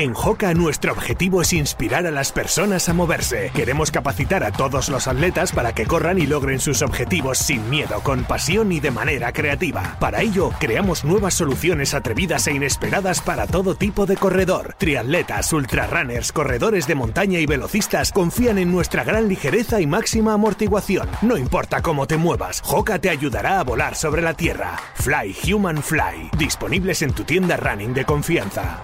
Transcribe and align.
En 0.00 0.14
Joca 0.14 0.54
nuestro 0.54 0.92
objetivo 0.92 1.42
es 1.42 1.52
inspirar 1.52 2.06
a 2.06 2.10
las 2.10 2.32
personas 2.32 2.88
a 2.88 2.94
moverse. 2.94 3.50
Queremos 3.54 3.90
capacitar 3.90 4.42
a 4.44 4.50
todos 4.50 4.88
los 4.88 5.06
atletas 5.06 5.52
para 5.52 5.74
que 5.74 5.84
corran 5.84 6.18
y 6.18 6.26
logren 6.26 6.58
sus 6.58 6.80
objetivos 6.80 7.36
sin 7.36 7.68
miedo, 7.68 8.00
con 8.02 8.24
pasión 8.24 8.72
y 8.72 8.80
de 8.80 8.90
manera 8.90 9.30
creativa. 9.34 9.98
Para 10.00 10.22
ello, 10.22 10.52
creamos 10.58 11.04
nuevas 11.04 11.34
soluciones 11.34 11.92
atrevidas 11.92 12.46
e 12.46 12.52
inesperadas 12.54 13.20
para 13.20 13.46
todo 13.46 13.74
tipo 13.74 14.06
de 14.06 14.16
corredor. 14.16 14.74
Triatletas, 14.78 15.52
ultrarunners, 15.52 16.32
corredores 16.32 16.86
de 16.86 16.94
montaña 16.94 17.38
y 17.38 17.44
velocistas 17.44 18.10
confían 18.10 18.56
en 18.56 18.72
nuestra 18.72 19.04
gran 19.04 19.28
ligereza 19.28 19.82
y 19.82 19.86
máxima 19.86 20.32
amortiguación. 20.32 21.10
No 21.20 21.36
importa 21.36 21.82
cómo 21.82 22.06
te 22.06 22.16
muevas, 22.16 22.62
Joca 22.64 22.98
te 23.00 23.10
ayudará 23.10 23.60
a 23.60 23.64
volar 23.64 23.94
sobre 23.94 24.22
la 24.22 24.32
tierra. 24.32 24.78
Fly 24.94 25.52
Human 25.52 25.82
Fly. 25.82 26.30
Disponibles 26.38 27.02
en 27.02 27.12
tu 27.12 27.24
tienda 27.24 27.58
running 27.58 27.92
de 27.92 28.06
confianza. 28.06 28.82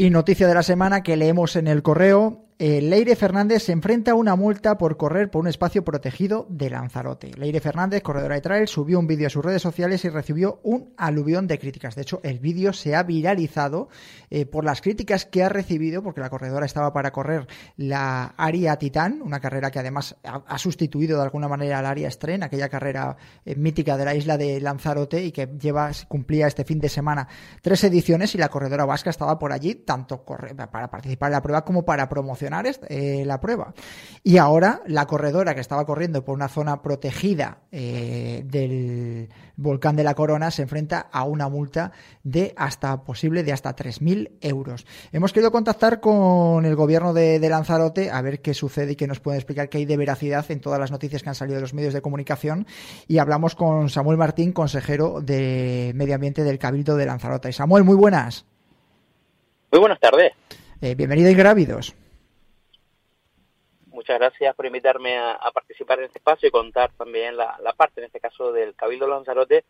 Y 0.00 0.08
noticia 0.08 0.48
de 0.48 0.54
la 0.54 0.62
semana 0.62 1.02
que 1.02 1.14
leemos 1.14 1.56
en 1.56 1.66
el 1.66 1.82
correo, 1.82 2.46
Leire 2.60 3.16
Fernández 3.16 3.62
se 3.62 3.72
enfrenta 3.72 4.10
a 4.10 4.14
una 4.14 4.36
multa 4.36 4.76
por 4.76 4.98
correr 4.98 5.30
por 5.30 5.40
un 5.40 5.48
espacio 5.48 5.82
protegido 5.82 6.46
de 6.50 6.68
Lanzarote. 6.68 7.30
Leire 7.38 7.58
Fernández, 7.58 8.02
corredora 8.02 8.34
de 8.34 8.42
trail, 8.42 8.68
subió 8.68 8.98
un 8.98 9.06
vídeo 9.06 9.28
a 9.28 9.30
sus 9.30 9.42
redes 9.42 9.62
sociales 9.62 10.04
y 10.04 10.10
recibió 10.10 10.60
un 10.62 10.92
aluvión 10.98 11.46
de 11.46 11.58
críticas. 11.58 11.94
De 11.94 12.02
hecho, 12.02 12.20
el 12.22 12.38
vídeo 12.38 12.74
se 12.74 12.94
ha 12.94 13.02
viralizado 13.02 13.88
eh, 14.28 14.44
por 14.44 14.66
las 14.66 14.82
críticas 14.82 15.24
que 15.24 15.42
ha 15.42 15.48
recibido, 15.48 16.02
porque 16.02 16.20
la 16.20 16.28
corredora 16.28 16.66
estaba 16.66 16.92
para 16.92 17.12
correr 17.12 17.46
la 17.78 18.34
Aria 18.36 18.76
Titán, 18.76 19.22
una 19.24 19.40
carrera 19.40 19.70
que 19.70 19.78
además 19.78 20.16
ha, 20.22 20.58
sustituido 20.58 21.16
de 21.16 21.24
alguna 21.24 21.48
manera 21.48 21.78
al 21.78 21.86
Aria 21.86 22.10
Stren, 22.10 22.42
aquella 22.42 22.68
carrera 22.68 23.16
eh, 23.46 23.56
mítica 23.56 23.96
de 23.96 24.04
la 24.04 24.14
isla 24.14 24.36
de 24.36 24.60
Lanzarote 24.60 25.24
y 25.24 25.32
que 25.32 25.46
lleva 25.58 25.90
cumplía 26.08 26.46
este 26.46 26.64
fin 26.64 26.78
de 26.78 26.90
semana 26.90 27.26
tres 27.62 27.82
ediciones 27.84 28.34
y 28.34 28.38
la 28.38 28.50
corredora 28.50 28.84
vasca 28.84 29.08
estaba 29.08 29.38
por 29.38 29.50
allí 29.50 29.76
tanto 29.76 30.26
para 30.26 30.90
participar 30.90 31.28
en 31.28 31.32
la 31.32 31.42
prueba 31.42 31.64
como 31.64 31.86
para 31.86 32.06
promocionar 32.06 32.49
eh, 32.88 33.22
la 33.24 33.40
prueba. 33.40 33.72
Y 34.22 34.36
ahora 34.38 34.82
la 34.86 35.06
corredora 35.06 35.54
que 35.54 35.60
estaba 35.60 35.86
corriendo 35.86 36.24
por 36.24 36.34
una 36.34 36.48
zona 36.48 36.82
protegida 36.82 37.58
eh, 37.72 38.42
del 38.44 39.28
volcán 39.56 39.96
de 39.96 40.04
la 40.04 40.14
Corona 40.14 40.50
se 40.50 40.62
enfrenta 40.62 41.08
a 41.12 41.24
una 41.24 41.48
multa 41.48 41.92
de 42.22 42.52
hasta 42.56 43.04
posible 43.04 43.42
de 43.42 43.52
hasta 43.52 43.74
3.000 43.76 44.38
euros. 44.40 44.86
Hemos 45.12 45.32
querido 45.32 45.52
contactar 45.52 46.00
con 46.00 46.64
el 46.64 46.74
gobierno 46.74 47.12
de, 47.12 47.40
Lanzarote 47.50 48.10
a 48.10 48.22
ver 48.22 48.40
qué 48.40 48.54
sucede 48.54 48.92
y 48.92 48.96
que 48.96 49.06
nos 49.06 49.20
puede 49.20 49.38
explicar 49.38 49.68
qué 49.68 49.78
hay 49.78 49.84
de 49.84 49.96
veracidad 49.96 50.48
en 50.50 50.60
todas 50.60 50.78
las 50.78 50.90
noticias 50.90 51.22
que 51.22 51.28
han 51.28 51.34
salido 51.34 51.56
de 51.56 51.62
los 51.62 51.74
medios 51.74 51.94
de 51.94 52.02
comunicación. 52.02 52.66
Y 53.08 53.18
hablamos 53.18 53.54
con 53.54 53.88
Samuel 53.88 54.18
Martín, 54.18 54.52
consejero 54.52 55.20
de 55.20 55.92
Medio 55.94 56.14
Ambiente 56.14 56.44
del 56.44 56.58
Cabildo 56.58 56.96
de 56.96 57.06
Lanzarote. 57.06 57.52
Samuel, 57.52 57.84
muy 57.84 57.96
buenas. 57.96 58.46
Muy 59.72 59.80
buenas 59.80 60.00
tardes. 60.00 60.32
Eh, 60.80 60.94
bienvenido 60.94 61.28
a 61.28 61.32
Ingrávidos 61.32 61.94
muchas 64.10 64.28
gracias 64.28 64.56
por 64.56 64.66
invitarme 64.66 65.18
a, 65.18 65.38
participar 65.54 66.00
en 66.00 66.06
este 66.06 66.18
espacio 66.18 66.48
y 66.48 66.50
contar 66.50 66.90
también 66.98 67.36
la, 67.36 67.74
parte, 67.76 68.00
en 68.00 68.06
este 68.06 68.18
caso, 68.18 68.50
del 68.50 68.74
Cabildo 68.74 69.06
Lanzarote, 69.06 69.64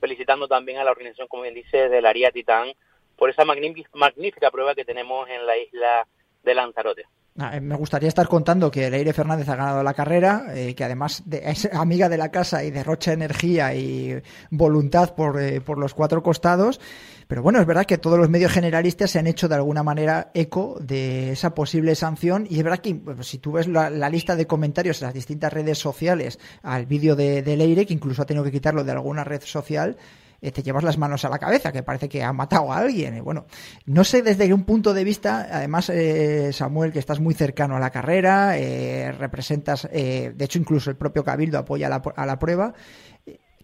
felicitando 0.00 0.46
también 0.46 0.76
a 0.76 0.84
la 0.84 0.90
organización, 0.90 1.28
como 1.28 1.44
bien 1.44 1.54
dice, 1.54 1.88
de 1.88 2.02
la 2.02 2.10
Aria 2.10 2.30
Titán 2.30 2.74
por 3.16 3.30
esa 3.30 3.46
magnífica 3.46 4.50
prueba 4.50 4.74
que 4.74 4.84
tenemos 4.84 5.26
en 5.30 5.46
la 5.46 5.56
isla 5.56 6.06
de 6.42 6.54
Lanzarote. 6.54 7.06
Ah, 7.38 7.54
eh, 7.54 7.60
me 7.60 7.76
gustaría 7.76 8.08
estar 8.08 8.28
contando 8.28 8.70
que 8.70 8.88
Leire 8.88 9.12
Fernández 9.12 9.46
ha 9.50 9.56
ganado 9.56 9.82
la 9.82 9.92
carrera, 9.92 10.46
eh, 10.54 10.74
que 10.74 10.84
además 10.84 11.22
es 11.30 11.68
amiga 11.70 12.08
de 12.08 12.16
la 12.16 12.30
casa 12.30 12.64
y 12.64 12.70
derrocha 12.70 13.12
energía 13.12 13.74
y 13.74 14.22
voluntad 14.50 15.14
por, 15.14 15.38
eh, 15.38 15.60
por, 15.60 15.76
los 15.76 15.92
cuatro 15.92 16.22
costados. 16.22 16.80
Pero 17.28 17.42
bueno, 17.42 17.60
es 17.60 17.66
verdad 17.66 17.84
que 17.84 17.98
todos 17.98 18.18
los 18.18 18.30
medios 18.30 18.52
generalistas 18.52 19.10
se 19.10 19.18
han 19.18 19.26
hecho 19.26 19.48
de 19.48 19.56
alguna 19.56 19.82
manera 19.82 20.30
eco 20.32 20.78
de 20.80 21.32
esa 21.32 21.54
posible 21.54 21.94
sanción. 21.94 22.46
Y 22.48 22.56
es 22.56 22.64
verdad 22.64 22.78
que 22.78 22.98
si 23.20 23.36
tú 23.36 23.52
ves 23.52 23.66
la, 23.68 23.90
lista 24.08 24.34
de 24.34 24.46
comentarios 24.46 25.02
en 25.02 25.08
las 25.08 25.14
distintas 25.14 25.52
redes 25.52 25.76
sociales 25.76 26.38
al 26.62 26.86
vídeo 26.86 27.16
de, 27.16 27.42
de 27.42 27.56
Leire, 27.56 27.84
que 27.84 27.92
incluso 27.92 28.22
ha 28.22 28.26
tenido 28.26 28.44
que 28.44 28.52
quitarlo 28.52 28.82
de 28.82 28.92
alguna 28.92 29.24
red 29.24 29.42
social, 29.42 29.98
eh, 30.40 30.52
te 30.52 30.62
llevas 30.62 30.84
las 30.84 30.98
manos 30.98 31.24
a 31.24 31.28
la 31.28 31.38
cabeza, 31.38 31.72
que 31.72 31.82
parece 31.82 32.08
que 32.08 32.22
ha 32.22 32.32
matado 32.32 32.72
a 32.72 32.78
alguien. 32.78 33.16
Y 33.16 33.20
bueno, 33.20 33.46
no 33.86 34.04
sé 34.04 34.22
desde 34.22 34.52
un 34.52 34.64
punto 34.64 34.94
de 34.94 35.04
vista, 35.04 35.48
además, 35.50 35.90
eh, 35.90 36.52
Samuel, 36.52 36.92
que 36.92 36.98
estás 36.98 37.20
muy 37.20 37.34
cercano 37.34 37.76
a 37.76 37.80
la 37.80 37.90
carrera, 37.90 38.58
eh, 38.58 39.12
representas, 39.12 39.88
de 39.90 40.34
hecho, 40.38 40.58
incluso 40.58 40.90
el 40.90 40.96
propio 40.96 41.24
Cabildo 41.24 41.58
apoya 41.58 41.88
a 41.88 42.26
la 42.26 42.38
prueba. 42.38 42.74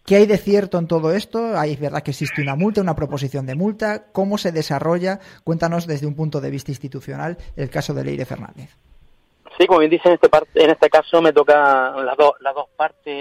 ¿Qué 0.05 0.17
hay 0.17 0.25
de 0.25 0.37
cierto 0.37 0.79
en 0.79 0.87
todo 0.87 1.13
esto? 1.13 1.57
¿Hay 1.57 1.77
verdad 1.77 2.01
que 2.01 2.11
existe 2.11 2.41
una 2.41 2.55
multa, 2.55 2.81
una 2.81 2.95
proposición 2.95 3.45
de 3.45 3.55
multa? 3.55 4.11
¿Cómo 4.11 4.37
se 4.37 4.51
desarrolla? 4.51 5.19
Cuéntanos 5.45 5.87
desde 5.87 6.07
un 6.07 6.15
punto 6.15 6.41
de 6.41 6.49
vista 6.49 6.71
institucional 6.71 7.37
el 7.55 7.69
caso 7.69 7.93
de 7.93 8.03
Leire 8.03 8.25
Fernández. 8.25 8.69
Sí, 9.57 9.65
como 9.65 9.79
bien 9.79 9.91
dice, 9.91 10.09
en 10.09 10.15
este, 10.15 10.29
este 10.55 10.89
caso 10.89 11.21
me 11.21 11.31
toca 11.31 11.91
las, 12.01 12.17
las 12.41 12.55
dos 12.55 12.67
partes 12.75 13.13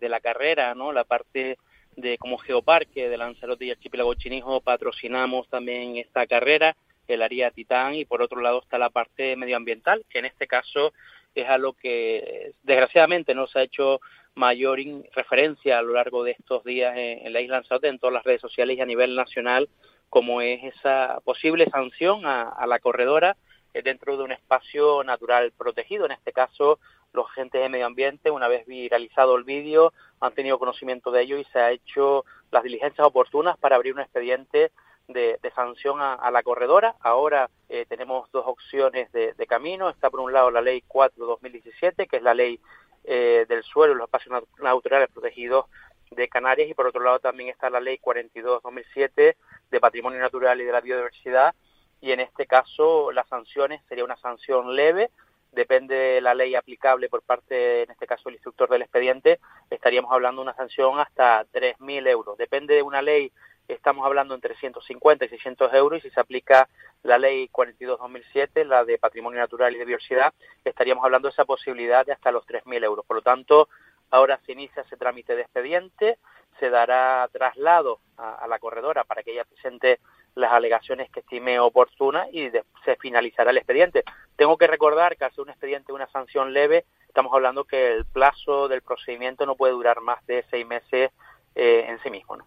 de 0.00 0.08
la 0.08 0.20
carrera, 0.20 0.74
¿no? 0.74 0.92
La 0.92 1.04
parte 1.04 1.58
de 1.96 2.18
como 2.18 2.38
Geoparque 2.38 3.08
de 3.08 3.16
Lanzarote 3.16 3.66
y 3.66 3.70
Archipiélago 3.70 4.14
Chinijo 4.14 4.60
patrocinamos 4.60 5.48
también 5.48 5.96
esta 5.96 6.26
carrera, 6.26 6.76
el 7.08 7.22
área 7.22 7.50
Titán, 7.50 7.94
y 7.94 8.04
por 8.04 8.22
otro 8.22 8.40
lado 8.40 8.60
está 8.62 8.78
la 8.78 8.90
parte 8.90 9.36
medioambiental, 9.36 10.04
que 10.08 10.18
en 10.20 10.26
este 10.26 10.46
caso 10.46 10.92
es 11.34 11.48
a 11.48 11.58
lo 11.58 11.72
que 11.72 12.52
desgraciadamente 12.62 13.34
no 13.34 13.46
se 13.46 13.58
ha 13.58 13.62
hecho 13.62 14.00
mayor 14.34 14.78
referencia 15.14 15.78
a 15.78 15.82
lo 15.82 15.92
largo 15.94 16.24
de 16.24 16.32
estos 16.32 16.64
días 16.64 16.94
en, 16.96 17.32
la 17.32 17.40
isla 17.40 17.56
Lanzarote, 17.56 17.88
en 17.88 17.98
todas 17.98 18.14
las 18.14 18.24
redes 18.24 18.40
sociales 18.40 18.78
y 18.78 18.80
a 18.80 18.86
nivel 18.86 19.14
nacional, 19.14 19.68
como 20.08 20.40
es 20.40 20.62
esa 20.64 21.20
posible 21.24 21.66
sanción 21.70 22.22
a 22.24 22.66
la 22.66 22.78
corredora 22.78 23.36
dentro 23.72 24.16
de 24.16 24.24
un 24.24 24.32
espacio 24.32 25.02
natural 25.04 25.52
protegido, 25.56 26.06
en 26.06 26.12
este 26.12 26.32
caso 26.32 26.78
los 27.12 27.26
agentes 27.30 27.60
de 27.60 27.68
medio 27.68 27.86
ambiente, 27.86 28.30
una 28.30 28.48
vez 28.48 28.66
viralizado 28.66 29.36
el 29.36 29.44
vídeo, 29.44 29.92
han 30.20 30.34
tenido 30.34 30.58
conocimiento 30.58 31.10
de 31.10 31.22
ello 31.22 31.38
y 31.38 31.44
se 31.44 31.58
ha 31.58 31.70
hecho 31.70 32.24
las 32.50 32.62
diligencias 32.62 33.06
oportunas 33.06 33.56
para 33.58 33.76
abrir 33.76 33.94
un 33.94 34.00
expediente 34.00 34.72
de, 35.08 35.38
sanción 35.54 36.00
a, 36.00 36.30
la 36.30 36.42
corredora. 36.42 36.94
Ahora 37.00 37.50
eh, 37.68 37.84
tenemos 37.88 38.30
dos 38.32 38.44
opciones 38.46 39.10
de, 39.12 39.34
camino. 39.46 39.90
Está 39.90 40.10
por 40.10 40.20
un 40.20 40.32
lado 40.32 40.50
la 40.50 40.62
ley 40.62 40.82
4-2017, 40.88 42.08
que 42.08 42.16
es 42.16 42.22
la 42.22 42.34
ley 42.34 42.60
eh, 43.04 43.44
del 43.48 43.62
suelo 43.62 43.92
y 43.92 43.96
los 43.96 44.06
espacios 44.06 44.42
naturales 44.58 45.10
protegidos 45.12 45.66
de 46.10 46.28
Canarias, 46.28 46.68
y 46.68 46.74
por 46.74 46.86
otro 46.86 47.02
lado 47.02 47.18
también 47.20 47.48
está 47.48 47.70
la 47.70 47.80
ley 47.80 47.98
42-2007 47.98 49.34
de 49.70 49.80
patrimonio 49.80 50.20
natural 50.20 50.60
y 50.60 50.64
de 50.64 50.72
la 50.72 50.80
biodiversidad. 50.80 51.54
Y 52.02 52.12
en 52.12 52.20
este 52.20 52.46
caso 52.46 53.12
las 53.12 53.26
sanciones 53.28 53.80
sería 53.88 54.04
una 54.04 54.18
sanción 54.18 54.76
leve 54.76 55.10
depende 55.52 55.94
de 55.94 56.20
la 56.20 56.34
ley 56.34 56.54
aplicable 56.54 57.08
por 57.08 57.22
parte, 57.22 57.82
en 57.82 57.90
este 57.90 58.06
caso, 58.06 58.28
el 58.28 58.36
instructor 58.36 58.68
del 58.70 58.82
expediente, 58.82 59.38
estaríamos 59.70 60.10
hablando 60.10 60.40
de 60.40 60.48
una 60.48 60.56
sanción 60.56 60.98
hasta 60.98 61.44
3.000 61.52 62.08
euros. 62.08 62.38
Depende 62.38 62.74
de 62.74 62.82
una 62.82 63.02
ley, 63.02 63.30
estamos 63.68 64.04
hablando 64.06 64.34
entre 64.34 64.56
150 64.56 65.26
y 65.26 65.28
600 65.28 65.72
euros, 65.74 65.98
y 65.98 66.08
si 66.08 66.10
se 66.10 66.20
aplica 66.20 66.68
la 67.02 67.18
ley 67.18 67.48
42-2007, 67.52 68.64
la 68.64 68.84
de 68.84 68.98
Patrimonio 68.98 69.40
Natural 69.40 69.74
y 69.74 69.78
de 69.78 69.84
Biodiversidad, 69.84 70.32
estaríamos 70.64 71.04
hablando 71.04 71.28
de 71.28 71.32
esa 71.32 71.44
posibilidad 71.44 72.06
de 72.06 72.12
hasta 72.12 72.32
los 72.32 72.46
3.000 72.46 72.84
euros. 72.84 73.04
Por 73.04 73.16
lo 73.16 73.22
tanto, 73.22 73.68
ahora 74.10 74.40
se 74.46 74.52
inicia 74.52 74.82
ese 74.82 74.96
trámite 74.96 75.36
de 75.36 75.42
expediente, 75.42 76.18
se 76.58 76.70
dará 76.70 77.28
traslado 77.30 78.00
a, 78.16 78.46
la 78.46 78.58
corredora 78.58 79.04
para 79.04 79.22
que 79.22 79.32
ella 79.32 79.44
presente 79.44 80.00
las 80.34 80.52
alegaciones 80.52 81.10
que 81.10 81.20
estime 81.20 81.58
oportunas 81.60 82.28
y 82.32 82.50
se 82.84 82.96
finalizará 82.96 83.50
el 83.50 83.58
expediente. 83.58 84.04
Tengo 84.36 84.56
que 84.56 84.66
recordar 84.66 85.16
que 85.16 85.24
al 85.24 85.32
un 85.38 85.50
expediente 85.50 85.92
una 85.92 86.08
sanción 86.08 86.52
leve, 86.52 86.84
estamos 87.06 87.32
hablando 87.32 87.64
que 87.64 87.92
el 87.92 88.04
plazo 88.06 88.68
del 88.68 88.82
procedimiento 88.82 89.46
no 89.46 89.56
puede 89.56 89.72
durar 89.72 90.00
más 90.00 90.24
de 90.26 90.44
seis 90.50 90.66
meses 90.66 91.10
eh, 91.54 91.84
en 91.88 92.02
sí 92.02 92.10
mismo. 92.10 92.36
¿no? 92.36 92.46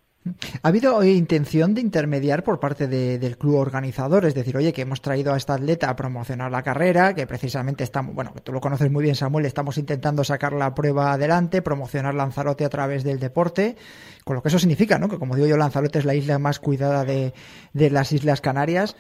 ¿Ha 0.64 0.68
habido 0.68 1.04
intención 1.04 1.76
de 1.76 1.82
intermediar 1.82 2.44
por 2.44 2.60
parte 2.60 2.88
del 2.88 3.38
club 3.38 3.58
organizador? 3.58 4.26
Es 4.26 4.34
decir, 4.34 4.58
oye, 4.58 4.74
que 4.74 4.82
hemos 4.82 5.02
traído 5.02 5.34
a 5.34 5.38
esta 5.38 5.54
atleta 5.54 5.90
a 5.90 5.96
promocionar 5.96 6.52
la 6.52 6.64
carrera, 6.64 7.14
que 7.14 7.28
precisamente 7.28 7.84
estamos, 7.84 8.16
bueno, 8.16 8.34
tú 8.44 8.52
lo 8.52 8.60
conoces 8.60 8.90
muy 8.90 9.04
bien, 9.04 9.16
Samuel, 9.16 9.46
estamos 9.46 9.78
intentando 9.78 10.24
sacar 10.24 10.54
la 10.54 10.74
prueba 10.74 11.14
adelante, 11.14 11.62
promocionar 11.62 12.16
Lanzarote 12.16 12.66
a 12.66 12.70
través 12.70 13.04
del 13.04 13.20
deporte, 13.20 13.76
con 14.24 14.36
lo 14.36 14.42
que 14.42 14.50
eso 14.50 14.58
significa, 14.58 14.98
¿no? 14.98 15.10
Que 15.10 15.20
como 15.20 15.36
digo 15.36 15.48
yo, 15.48 15.58
Lanzarote 15.58 16.00
es 16.00 16.06
la 16.06 16.16
isla 16.16 16.40
más 16.40 16.60
cuidada 16.60 17.06
de, 17.06 17.34
de 17.74 17.90
las 17.92 18.12
Islas 18.12 18.42
Canarias. 18.42 18.96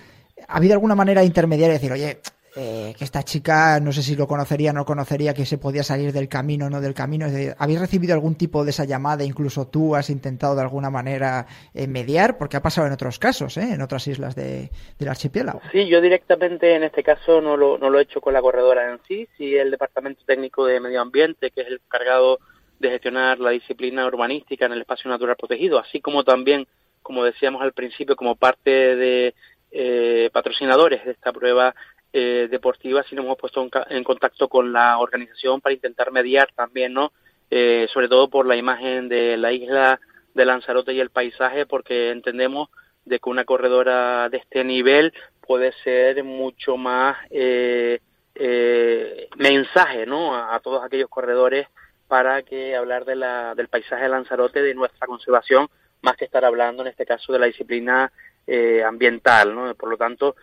¿Ha 0.47 0.57
habido 0.57 0.73
alguna 0.73 0.95
manera 0.95 1.21
de 1.21 1.27
intermediar 1.27 1.71
y 1.71 1.73
decir, 1.73 1.91
oye, 1.91 2.19
eh, 2.55 2.93
que 2.97 3.03
esta 3.03 3.23
chica, 3.23 3.79
no 3.81 3.91
sé 3.91 4.01
si 4.01 4.15
lo 4.15 4.27
conocería 4.27 4.71
o 4.71 4.73
no 4.73 4.85
conocería, 4.85 5.33
que 5.33 5.45
se 5.45 5.57
podía 5.57 5.83
salir 5.83 6.13
del 6.13 6.29
camino 6.29 6.67
o 6.67 6.69
no 6.69 6.79
del 6.79 6.93
camino. 6.93 7.25
¿Habéis 7.57 7.79
recibido 7.79 8.13
algún 8.13 8.35
tipo 8.35 8.63
de 8.63 8.69
esa 8.69 8.85
llamada? 8.85 9.25
Incluso 9.25 9.67
tú 9.67 9.95
has 9.95 10.09
intentado 10.09 10.55
de 10.55 10.61
alguna 10.61 10.89
manera 10.89 11.47
eh, 11.73 11.87
mediar, 11.87 12.37
porque 12.37 12.55
ha 12.55 12.61
pasado 12.61 12.87
en 12.87 12.93
otros 12.93 13.19
casos, 13.19 13.57
¿eh? 13.57 13.73
en 13.73 13.81
otras 13.81 14.07
islas 14.07 14.35
de, 14.35 14.69
del 14.97 15.09
archipiélago. 15.09 15.61
Sí, 15.71 15.85
yo 15.87 15.99
directamente 15.99 16.75
en 16.75 16.83
este 16.83 17.03
caso 17.03 17.41
no 17.41 17.57
lo, 17.57 17.77
no 17.77 17.89
lo 17.89 17.99
he 17.99 18.03
hecho 18.03 18.21
con 18.21 18.33
la 18.33 18.41
corredora 18.41 18.89
en 18.89 18.99
sí, 19.07 19.27
sí 19.37 19.55
el 19.55 19.71
Departamento 19.71 20.23
Técnico 20.25 20.65
de 20.65 20.79
Medio 20.79 21.01
Ambiente, 21.01 21.51
que 21.51 21.61
es 21.61 21.67
el 21.67 21.81
encargado 21.85 22.39
de 22.79 22.89
gestionar 22.89 23.39
la 23.39 23.51
disciplina 23.51 24.05
urbanística 24.05 24.65
en 24.65 24.73
el 24.73 24.81
espacio 24.81 25.09
natural 25.09 25.35
protegido, 25.35 25.79
así 25.79 25.99
como 25.99 26.23
también, 26.23 26.67
como 27.01 27.23
decíamos 27.23 27.61
al 27.61 27.73
principio, 27.73 28.15
como 28.15 28.35
parte 28.35 28.69
de 28.95 29.33
eh, 29.71 30.29
patrocinadores 30.31 31.03
de 31.03 31.11
esta 31.11 31.33
prueba 31.33 31.75
eh, 32.17 32.47
deportiva, 32.49 33.03
si 33.03 33.13
nos 33.13 33.25
hemos 33.25 33.37
puesto 33.37 33.67
en, 33.89 34.03
contacto 34.05 34.47
con 34.47 34.71
la 34.71 34.99
organización 34.99 35.59
para 35.59 35.73
intentar 35.73 36.13
mediar 36.13 36.47
también, 36.55 36.93
¿no? 36.93 37.11
Eh, 37.51 37.89
sobre 37.91 38.07
todo 38.07 38.29
por 38.29 38.45
la 38.45 38.55
imagen 38.55 39.09
de 39.09 39.35
la 39.35 39.51
isla 39.51 39.99
de 40.33 40.45
Lanzarote 40.45 40.93
y 40.93 41.01
el 41.01 41.09
paisaje, 41.09 41.65
porque 41.65 42.11
entendemos 42.11 42.69
de 43.03 43.19
que 43.19 43.29
una 43.29 43.43
corredora 43.43 44.29
de 44.29 44.37
este 44.37 44.63
nivel 44.63 45.13
puede 45.45 45.73
ser 45.83 46.23
mucho 46.23 46.77
más 46.77 47.17
eh, 47.31 47.99
eh, 48.33 49.27
mensaje 49.35 50.05
¿no? 50.05 50.35
A, 50.35 50.57
todos 50.61 50.85
aquellos 50.85 51.09
corredores 51.09 51.67
para 52.07 52.43
que 52.43 52.77
hablar 52.77 53.03
de 53.03 53.17
la, 53.17 53.55
del 53.55 53.67
paisaje 53.67 54.03
de 54.03 54.09
Lanzarote, 54.09 54.61
de 54.61 54.73
nuestra 54.73 55.05
conservación, 55.05 55.67
más 56.01 56.15
que 56.15 56.23
estar 56.23 56.45
hablando 56.45 56.81
en 56.81 56.87
este 56.87 57.05
caso 57.05 57.33
de 57.33 57.39
la 57.39 57.47
disciplina 57.47 58.09
eh, 58.47 58.83
ambiental. 58.83 59.55
¿no? 59.55 59.73
Por 59.75 59.89
lo 59.89 59.97
tanto, 59.97 60.35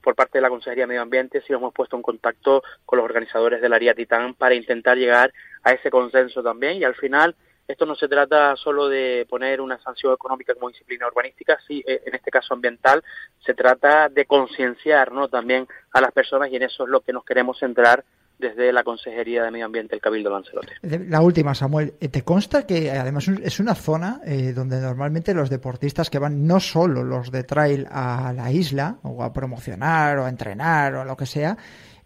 por 0.00 0.14
parte 0.14 0.38
de 0.38 0.42
la 0.42 0.48
Consejería 0.48 0.84
de 0.84 0.88
Medio 0.88 1.02
Ambiente 1.02 1.42
sí 1.46 1.52
hemos 1.52 1.72
puesto 1.72 1.96
en 1.96 2.02
contacto 2.02 2.62
con 2.84 2.98
los 2.98 3.04
organizadores 3.04 3.60
del 3.60 3.72
área 3.72 3.94
Titán 3.94 4.34
para 4.34 4.54
intentar 4.54 4.96
llegar 4.96 5.32
a 5.62 5.72
ese 5.72 5.90
consenso 5.90 6.42
también 6.42 6.76
y 6.76 6.84
al 6.84 6.94
final 6.94 7.34
esto 7.68 7.84
no 7.84 7.96
se 7.96 8.06
trata 8.06 8.54
solo 8.56 8.88
de 8.88 9.26
poner 9.28 9.60
una 9.60 9.78
sanción 9.80 10.14
económica 10.14 10.54
como 10.54 10.68
disciplina 10.68 11.08
urbanística, 11.08 11.58
sí, 11.66 11.82
eh, 11.86 12.00
en 12.06 12.14
este 12.14 12.30
caso 12.30 12.54
ambiental, 12.54 13.02
se 13.44 13.54
trata 13.54 14.08
de 14.08 14.24
concienciar 14.24 15.10
¿no? 15.10 15.28
también 15.28 15.66
a 15.92 16.00
las 16.00 16.12
personas 16.12 16.50
y 16.50 16.56
en 16.56 16.62
eso 16.62 16.84
es 16.84 16.88
lo 16.88 17.00
que 17.00 17.12
nos 17.12 17.24
queremos 17.24 17.58
centrar 17.58 18.04
desde 18.38 18.72
la 18.72 18.84
Consejería 18.84 19.42
de 19.42 19.50
Medio 19.50 19.66
Ambiente 19.66 19.94
del 19.94 20.00
Cabildo 20.00 20.30
Lanzarote. 20.30 20.74
La 20.82 21.20
última, 21.20 21.54
Samuel. 21.54 21.94
Eh, 22.00 22.08
¿Te 22.08 22.22
consta 22.22 22.66
que 22.66 22.90
además 22.90 23.28
es 23.28 23.60
una 23.60 23.74
zona 23.74 24.20
eh, 24.24 24.52
donde 24.52 24.80
normalmente 24.80 25.32
los 25.34 25.50
deportistas 25.50 26.10
que 26.10 26.18
van, 26.18 26.46
no 26.46 26.60
solo 26.60 27.02
los 27.02 27.30
de 27.30 27.44
trail 27.44 27.86
a 27.90 28.32
la 28.34 28.50
isla, 28.50 28.98
o 29.02 29.22
a 29.22 29.32
promocionar, 29.32 30.18
o 30.18 30.24
a 30.24 30.28
entrenar, 30.28 30.94
o 30.94 31.00
a 31.00 31.04
lo 31.04 31.16
que 31.16 31.26
sea, 31.26 31.56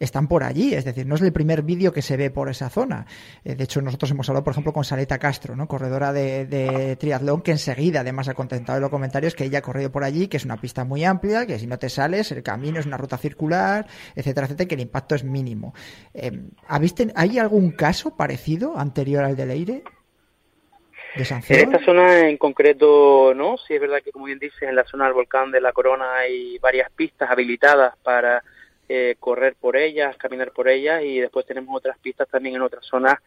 están 0.00 0.26
por 0.26 0.42
allí. 0.42 0.74
Es 0.74 0.84
decir, 0.84 1.06
no 1.06 1.14
es 1.14 1.20
el 1.20 1.32
primer 1.32 1.62
vídeo 1.62 1.92
que 1.92 2.02
se 2.02 2.16
ve 2.16 2.30
por 2.30 2.48
esa 2.48 2.70
zona. 2.70 3.06
Eh, 3.44 3.54
de 3.54 3.64
hecho, 3.64 3.80
nosotros 3.82 4.10
hemos 4.10 4.28
hablado, 4.28 4.42
por 4.44 4.52
ejemplo, 4.52 4.72
con 4.72 4.82
Saleta 4.82 5.18
Castro, 5.18 5.54
¿no? 5.54 5.68
corredora 5.68 6.12
de, 6.12 6.96
triatlón, 6.98 7.42
que 7.42 7.52
enseguida 7.52 8.00
además 8.00 8.28
ha 8.28 8.34
contentado 8.34 8.78
en 8.78 8.82
los 8.82 8.90
comentarios 8.90 9.34
que 9.34 9.44
ella 9.44 9.58
ha 9.58 9.62
corrido 9.62 9.92
por 9.92 10.02
allí, 10.02 10.26
que 10.26 10.38
es 10.38 10.44
una 10.44 10.56
pista 10.56 10.84
muy 10.84 11.04
amplia, 11.04 11.46
que 11.46 11.58
si 11.58 11.66
no 11.66 11.78
te 11.78 11.90
sales, 11.90 12.32
el 12.32 12.42
camino 12.42 12.80
es 12.80 12.86
una 12.86 12.96
ruta 12.96 13.18
circular, 13.18 13.86
etcétera, 14.16 14.46
etcétera, 14.46 14.68
que 14.68 14.74
el 14.74 14.80
impacto 14.80 15.14
es 15.14 15.22
mínimo. 15.22 15.74
Eh, 16.14 16.32
¿Hay 17.14 17.38
algún 17.38 17.72
caso 17.72 18.16
parecido 18.16 18.78
anterior 18.78 19.24
al 19.24 19.36
del 19.36 19.50
aire? 19.50 19.82
¿De 21.16 21.24
en 21.24 21.72
esta 21.72 21.84
zona 21.84 22.28
en 22.28 22.36
concreto, 22.36 23.34
no. 23.34 23.56
Sí 23.58 23.74
es 23.74 23.80
verdad 23.80 23.98
que, 24.02 24.12
como 24.12 24.26
bien 24.26 24.38
dices, 24.38 24.62
en 24.62 24.76
la 24.76 24.84
zona 24.84 25.06
del 25.06 25.14
volcán 25.14 25.50
de 25.50 25.60
la 25.60 25.72
Corona 25.72 26.14
hay 26.14 26.56
varias 26.58 26.88
pistas 26.92 27.28
habilitadas 27.28 27.96
para 28.04 28.44
eh, 28.92 29.14
correr 29.20 29.54
por 29.54 29.76
ellas, 29.76 30.16
caminar 30.16 30.50
por 30.50 30.66
ellas 30.66 31.04
y 31.04 31.20
después 31.20 31.46
tenemos 31.46 31.76
otras 31.76 31.96
pistas 32.00 32.28
también 32.28 32.56
en 32.56 32.62
otras 32.62 32.84
zonas 32.84 33.20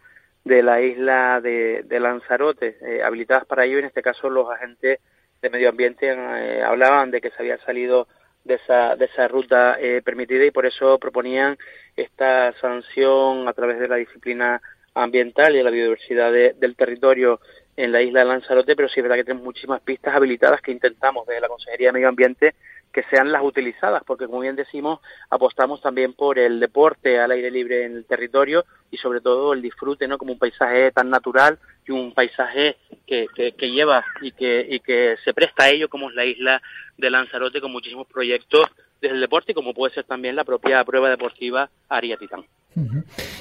de 0.44 0.62
la 0.62 0.82
isla 0.82 1.40
de, 1.40 1.86
Lanzarote, 2.02 2.76
eh, 2.82 3.02
habilitadas 3.02 3.46
para 3.46 3.64
ello. 3.64 3.80
En 3.80 3.86
este 3.86 4.02
caso, 4.02 4.30
los 4.30 4.52
agentes 4.52 5.00
de 5.42 5.50
medio 5.50 5.70
ambiente 5.70 6.14
eh, 6.14 6.62
hablaban 6.62 7.12
de 7.12 7.22
que 7.22 7.30
se 7.30 7.38
había 7.40 7.58
salido 7.60 8.10
de 8.44 8.56
esa, 8.56 8.98
de 8.98 9.06
esa 9.06 9.30
ruta 9.30 9.78
permitida 10.04 10.44
y 10.44 10.52
por 10.52 10.66
eso 10.66 11.00
proponían 11.00 11.58
esta 11.96 12.52
sanción 12.60 13.48
a 13.48 13.54
través 13.54 13.80
de 13.80 13.88
la 13.88 13.96
disciplina 13.96 14.62
ambiental 14.96 15.54
y 15.54 15.60
de 15.60 15.64
la 15.64 15.72
biodiversidad 15.72 16.34
del 16.34 16.76
territorio 16.76 17.40
en 17.78 17.94
la 17.94 18.02
isla 18.02 18.20
de 18.20 18.26
Lanzarote, 18.26 18.76
pero 18.76 18.90
sí 18.90 19.00
es 19.00 19.04
verdad 19.04 19.16
que 19.16 19.24
tenemos 19.24 19.46
muchísimas 19.46 19.80
pistas 19.80 20.14
habilitadas 20.14 20.60
que 20.60 20.74
intentamos 20.74 21.26
desde 21.26 21.40
la 21.40 21.48
Consejería 21.48 21.88
de 21.88 21.94
Medio 21.94 22.10
Ambiente 22.10 22.54
que 22.94 23.04
sean 23.10 23.32
las 23.32 23.44
utilizadas, 23.44 24.04
porque 24.06 24.28
como 24.28 24.42
bien 24.42 24.56
decimos, 24.56 25.00
apostamos 25.30 25.82
también 25.82 26.14
por 26.14 26.38
el 26.38 26.60
deporte 26.60 27.20
al 27.20 27.32
aire 27.32 27.50
libre 27.50 27.86
en 27.86 27.98
el 27.98 28.06
territorio 28.06 28.66
y 28.92 28.98
sobre 28.98 29.20
todo 29.20 29.54
el 29.54 29.62
disfrute, 29.62 30.08
¿no? 30.08 30.20
Como 30.20 30.34
un 30.34 30.40
paisaje 30.40 30.92
tan 30.92 31.10
natural 31.10 31.58
y 31.88 31.92
un 31.92 32.14
paisaje 32.14 32.78
que, 33.08 33.28
que, 33.36 33.72
lleva 33.72 34.06
y 34.22 34.32
que, 34.32 34.66
y 34.70 34.80
que 34.80 35.16
se 35.24 35.34
presta 35.34 35.64
a 35.64 35.70
ello, 35.70 35.90
como 35.90 36.10
es 36.10 36.16
la 36.16 36.26
isla 36.26 36.62
de 36.98 37.10
Lanzarote, 37.10 37.60
con 37.60 37.72
muchísimos 37.72 38.08
proyectos 38.08 38.68
desde 39.02 39.16
el 39.16 39.22
deporte 39.22 39.52
y 39.52 39.56
como 39.56 39.74
puede 39.74 39.94
ser 39.94 40.06
también 40.06 40.36
la 40.36 40.44
propia 40.44 40.84
prueba 40.86 41.10
deportiva 41.10 41.70
Aria 41.90 42.18
Titán. 42.18 42.46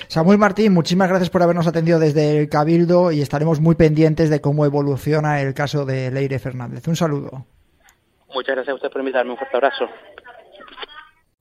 Samuel 0.08 0.38
Martín, 0.38 0.72
muchísimas 0.72 1.08
gracias 1.08 1.30
por 1.30 1.42
habernos 1.42 1.66
atendido 1.66 1.98
desde 1.98 2.38
el 2.38 2.48
Cabildo 2.48 3.12
y 3.12 3.20
estaremos 3.20 3.60
muy 3.60 3.74
pendientes 3.74 4.30
de 4.30 4.40
cómo 4.40 4.64
evoluciona 4.64 5.40
el 5.40 5.54
caso 5.54 5.84
de 5.84 6.10
Leire 6.10 6.38
Fernández. 6.38 6.88
Un 6.88 6.96
saludo. 6.96 7.46
Muchas 8.34 8.54
gracias 8.54 8.72
a 8.72 8.74
usted 8.74 8.90
por 8.90 9.00
invitarme. 9.00 9.32
Un 9.32 9.38
fuerte 9.38 9.56
abrazo. 9.56 9.86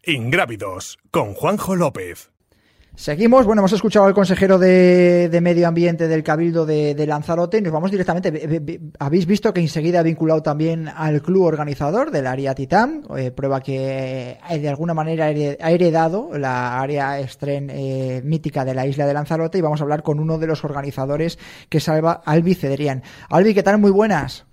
Ingrávidos, 0.03 0.97
con 1.11 1.33
Juanjo 1.33 1.75
López. 1.75 2.31
Seguimos, 2.95 3.45
bueno, 3.45 3.61
hemos 3.61 3.71
escuchado 3.71 4.05
al 4.05 4.13
consejero 4.13 4.59
de, 4.59 5.39
Medio 5.41 5.67
Ambiente 5.67 6.09
del 6.09 6.23
Cabildo 6.23 6.65
de, 6.65 7.05
Lanzarote 7.07 7.59
y 7.59 7.61
nos 7.61 7.71
vamos 7.71 7.89
directamente. 7.89 8.81
Habéis 8.99 9.25
visto 9.25 9.53
que 9.53 9.61
enseguida 9.61 10.01
ha 10.01 10.03
vinculado 10.03 10.43
también 10.43 10.89
al 10.89 11.21
club 11.21 11.43
organizador 11.43 12.11
del 12.11 12.27
área 12.27 12.53
Titán, 12.53 13.03
eh, 13.17 13.31
prueba 13.31 13.61
que 13.61 14.37
eh, 14.49 14.59
de 14.59 14.69
alguna 14.69 14.93
manera 14.93 15.25
ha 15.25 15.71
heredado 15.71 16.37
la 16.37 16.81
área 16.81 17.19
estren 17.19 17.69
eh, 17.69 18.21
mítica 18.25 18.65
de 18.65 18.75
la 18.75 18.85
isla 18.85 19.07
de 19.07 19.13
Lanzarote 19.13 19.57
y 19.57 19.61
vamos 19.61 19.79
a 19.79 19.83
hablar 19.83 20.03
con 20.03 20.19
uno 20.19 20.37
de 20.37 20.47
los 20.47 20.65
organizadores 20.65 21.39
que 21.69 21.79
salva 21.79 22.21
Albi 22.25 22.55
Cedrián. 22.55 23.03
Albi, 23.29 23.53
¿qué 23.53 23.63
tal? 23.63 23.77
Muy 23.77 23.91
buenas. 23.91 24.50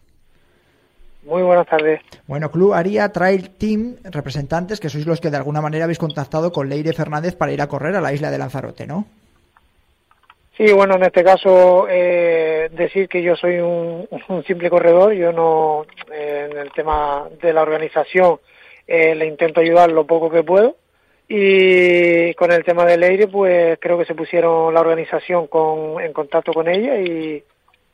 Muy 1.29 1.43
buenas 1.43 1.67
tardes. 1.67 2.01
Bueno, 2.27 2.51
Club 2.51 2.73
Aria 2.73 3.13
Trail 3.13 3.51
Team, 3.51 3.97
representantes 4.03 4.81
que 4.81 4.89
sois 4.89 5.07
los 5.07 5.21
que 5.21 5.29
de 5.29 5.37
alguna 5.37 5.61
manera 5.61 5.85
habéis 5.85 5.99
contactado 5.99 6.51
con 6.53 6.71
Leire 6.71 6.95
Fernández 6.95 7.37
para 7.37 7.53
ir 7.53 7.61
a 7.61 7.67
correr 7.67 7.95
a 7.97 8.01
la 8.01 8.15
isla 8.15 8.31
de 8.31 8.39
Lanzarote, 8.39 8.87
¿no? 8.87 9.05
Sí, 10.57 10.73
bueno, 10.73 10.97
en 10.97 11.03
este 11.03 11.23
caso 11.23 11.87
eh, 11.87 12.71
decir 12.73 13.11
que 13.11 13.23
yo 13.23 13.37
soy 13.37 13.59
un, 13.59 14.09
simple 14.47 14.71
corredor, 14.71 15.13
yo 15.13 15.31
no, 15.31 15.85
eh, 16.11 16.49
en 16.51 16.57
el 16.57 16.73
tema 16.73 17.29
de 17.43 17.53
la 17.53 17.61
organización 17.61 18.41
eh, 18.87 19.15
le 19.15 19.27
intento 19.27 19.61
ayudar 19.61 19.93
lo 19.93 20.07
poco 20.07 20.31
que 20.31 20.43
puedo 20.43 20.77
y 21.29 22.33
con 22.35 22.51
el 22.53 22.65
tema 22.65 22.87
de 22.87 22.97
Leire 22.97 23.29
pues 23.29 23.79
creo 23.79 23.99
que 23.99 24.07
se 24.07 24.15
pusieron 24.15 24.73
la 24.73 24.81
organización 24.81 25.47
con, 25.47 26.01
en 26.01 26.15
contacto 26.15 26.55
con 26.55 26.69
ella 26.69 26.99
y 26.99 27.45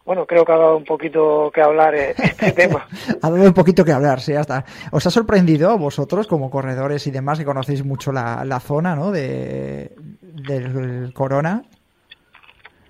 bueno, 0.05 0.27
creo 0.27 0.45
que 0.45 0.53
ha 0.53 0.59
dado 0.59 0.77
un 0.77 0.85
poquito 0.85 1.51
que 1.53 1.63
hablar 1.63 1.95
eh, 1.95 2.15
este 2.17 2.53
tema. 2.53 2.87
ha 3.23 3.31
dado 3.31 3.43
un 3.43 3.55
poquito 3.55 3.85
que 3.85 3.93
hablar, 3.93 4.21
sí, 4.21 4.35
hasta. 4.35 4.65
¿Os 4.91 5.07
ha 5.07 5.11
sorprendido 5.11 5.71
a 5.71 5.77
vosotros, 5.77 6.27
como 6.27 6.51
corredores 6.51 7.07
y 7.07 7.11
demás, 7.11 7.39
que 7.39 7.45
conocéis 7.45 7.85
mucho 7.85 8.13
la, 8.13 8.45
la 8.45 8.61
zona, 8.61 8.95
¿no? 8.95 9.11
De, 9.11 9.93
del 10.21 11.13
Corona. 11.15 11.63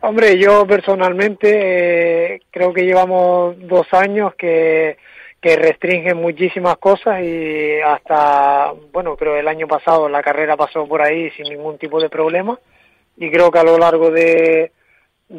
Hombre, 0.00 0.38
yo 0.38 0.66
personalmente 0.66 2.35
eh, 2.35 2.42
creo 2.50 2.75
que 2.75 2.85
llevamos 2.85 3.56
dos 3.61 3.87
años 3.92 4.35
que, 4.35 4.99
que 5.40 5.56
restringen 5.56 6.16
muchísimas 6.16 6.76
cosas 6.78 7.23
y 7.23 7.80
hasta, 7.80 8.73
bueno, 8.92 9.16
creo 9.16 9.37
el 9.37 9.49
año 9.49 9.66
pasado 9.66 10.09
la 10.09 10.23
carrera 10.23 10.56
pasó 10.56 10.87
por 10.87 11.00
ahí 11.00 11.30
sin 11.30 11.44
ningún 11.44 11.78
tipo 11.78 12.00
de 12.00 12.11
problema 12.11 12.59
y 13.16 13.30
creo 13.30 13.50
que 13.50 13.59
a 13.59 13.64
lo 13.64 13.78
largo 13.78 14.11
de 14.11 14.73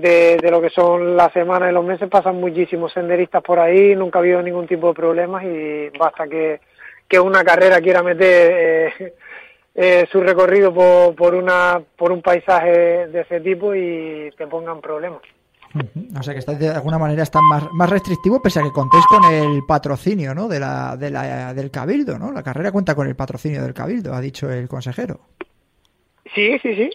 de, 0.01 0.49
lo 0.51 0.61
que 0.61 0.69
son 0.69 1.15
las 1.15 1.31
semanas 1.33 1.69
y 1.69 1.73
los 1.73 1.85
meses 1.85 2.09
pasan 2.09 2.35
muchísimos 2.35 2.91
senderistas 2.91 3.41
por 3.41 3.59
ahí, 3.59 3.95
nunca 3.95 4.19
ha 4.19 4.21
habido 4.21 4.41
ningún 4.41 4.67
tipo 4.67 4.89
de 4.89 4.93
problemas 4.93 5.43
y 5.43 5.89
basta 5.97 6.27
que, 6.27 6.59
que 7.07 7.19
una 7.19 7.43
carrera 7.43 7.79
quiera 7.81 8.03
meter 8.03 8.91
eh, 8.99 9.13
eh, 9.73 10.05
su 10.11 10.21
recorrido 10.21 10.73
por, 10.73 11.15
por, 11.15 11.35
una, 11.35 11.81
por 11.97 12.11
un 12.11 12.21
paisaje 12.21 13.07
de 13.07 13.21
ese 13.21 13.39
tipo 13.39 13.73
y 13.73 14.31
te 14.37 14.47
pongan 14.47 14.81
problemas. 14.81 15.21
O 16.17 16.23
sea 16.23 16.33
que 16.33 16.39
está, 16.39 16.53
de 16.53 16.69
alguna 16.69 16.97
manera 16.97 17.23
está 17.23 17.41
más, 17.41 17.63
más 17.73 17.89
restrictivo 17.89 18.41
pese 18.41 18.59
a 18.59 18.63
que 18.63 18.71
contéis 18.71 19.05
con 19.07 19.25
el 19.25 19.63
patrocinio 19.67 20.33
¿no? 20.33 20.47
de 20.47 20.59
la, 20.59 20.95
de 20.95 21.09
la, 21.09 21.53
del 21.53 21.69
Cabildo, 21.69 22.17
¿no? 22.17 22.31
La 22.31 22.43
carrera 22.43 22.71
cuenta 22.71 22.95
con 22.95 23.07
el 23.07 23.15
patrocinio 23.15 23.61
del 23.61 23.73
Cabildo, 23.73 24.13
ha 24.13 24.21
dicho 24.21 24.49
el 24.49 24.69
consejero. 24.69 25.19
Sí, 26.35 26.59
sí, 26.59 26.75
sí. 26.75 26.89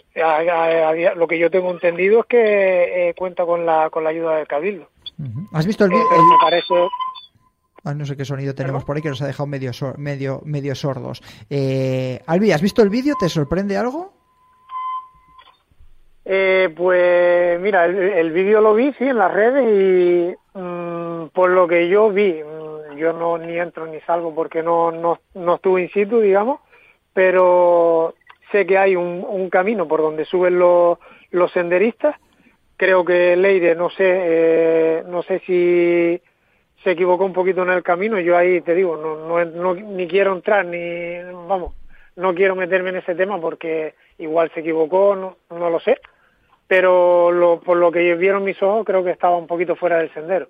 lo 1.15 1.27
que 1.27 1.39
yo 1.39 1.49
tengo 1.49 1.71
entendido 1.71 2.21
es 2.21 2.25
que 2.27 3.09
eh, 3.09 3.13
cuenta 3.15 3.43
con 3.45 3.65
la, 3.65 3.89
con 3.89 4.03
la 4.03 4.11
ayuda 4.11 4.37
del 4.37 4.47
Cabildo. 4.47 4.87
¿Has 5.51 5.65
visto 5.65 5.83
el 5.83 5.89
vídeo? 5.89 6.05
me 6.09 6.37
parece... 6.39 6.73
Ah, 7.83 7.95
no 7.95 8.05
sé 8.05 8.15
qué 8.15 8.23
sonido 8.23 8.53
tenemos 8.53 8.83
por 8.83 8.95
ahí 8.95 9.01
que 9.01 9.09
nos 9.09 9.23
ha 9.23 9.27
dejado 9.27 9.47
medio, 9.47 9.71
medio, 9.97 10.41
medio 10.45 10.75
sordos. 10.75 11.23
Eh, 11.49 12.21
Albi, 12.27 12.51
¿has 12.51 12.61
visto 12.61 12.83
el 12.83 12.89
vídeo? 12.89 13.15
¿Te 13.19 13.27
sorprende 13.27 13.75
algo? 13.75 14.13
Eh, 16.23 16.71
pues 16.77 17.59
mira, 17.59 17.85
el, 17.85 18.31
vídeo 18.31 18.61
lo 18.61 18.75
vi, 18.75 18.93
sí, 18.93 19.05
en 19.05 19.17
las 19.17 19.33
redes 19.33 19.65
y 19.65 20.59
mm, 20.59 21.29
por 21.33 21.49
lo 21.49 21.67
que 21.67 21.89
yo 21.89 22.11
vi, 22.11 22.43
mm, 22.43 22.97
yo 22.97 23.13
no 23.13 23.39
ni 23.39 23.57
entro 23.57 23.87
ni 23.87 23.99
salgo 24.01 24.35
porque 24.35 24.61
no, 24.61 24.91
no, 24.91 25.19
no 25.33 25.55
estuve 25.55 25.81
in 25.81 25.89
situ, 25.89 26.19
digamos, 26.19 26.59
pero 27.13 28.13
sé 28.51 28.65
que 28.65 28.77
hay 28.77 28.95
un, 28.95 29.49
camino 29.49 29.87
por 29.87 30.01
donde 30.01 30.25
suben 30.25 30.59
los, 30.59 30.97
los 31.31 31.51
senderistas. 31.51 32.15
Creo 32.77 33.05
que 33.05 33.35
Leire, 33.35 33.75
no 33.75 33.89
sé, 33.89 34.05
eh, 34.07 35.03
no 35.07 35.21
sé 35.23 35.39
si, 35.45 36.21
se 36.83 36.91
equivocó 36.91 37.25
un 37.25 37.33
poquito 37.33 37.63
en 37.63 37.69
el 37.69 37.83
camino. 37.83 38.19
Yo 38.19 38.37
ahí 38.37 38.61
te 38.61 38.73
digo, 38.73 38.97
no, 38.97 39.45
no, 39.45 39.73
ni 39.75 40.07
quiero 40.07 40.33
entrar, 40.33 40.65
ni, 40.65 41.21
vamos, 41.47 41.75
no 42.15 42.33
quiero 42.33 42.55
meterme 42.55 42.89
en 42.89 42.97
ese 42.97 43.15
tema 43.15 43.39
porque 43.39 43.95
igual 44.17 44.51
se 44.53 44.61
equivocó, 44.61 45.15
no, 45.15 45.37
no 45.55 45.69
lo 45.69 45.79
sé. 45.79 45.99
Pero 46.67 47.31
lo, 47.31 47.59
por 47.59 47.77
lo 47.77 47.91
que 47.91 48.15
vieron 48.15 48.43
mis 48.43 48.61
ojos, 48.63 48.85
creo 48.85 49.03
que 49.03 49.11
estaba 49.11 49.35
un 49.37 49.47
poquito 49.47 49.75
fuera 49.75 49.97
del 49.97 50.13
sendero. 50.13 50.47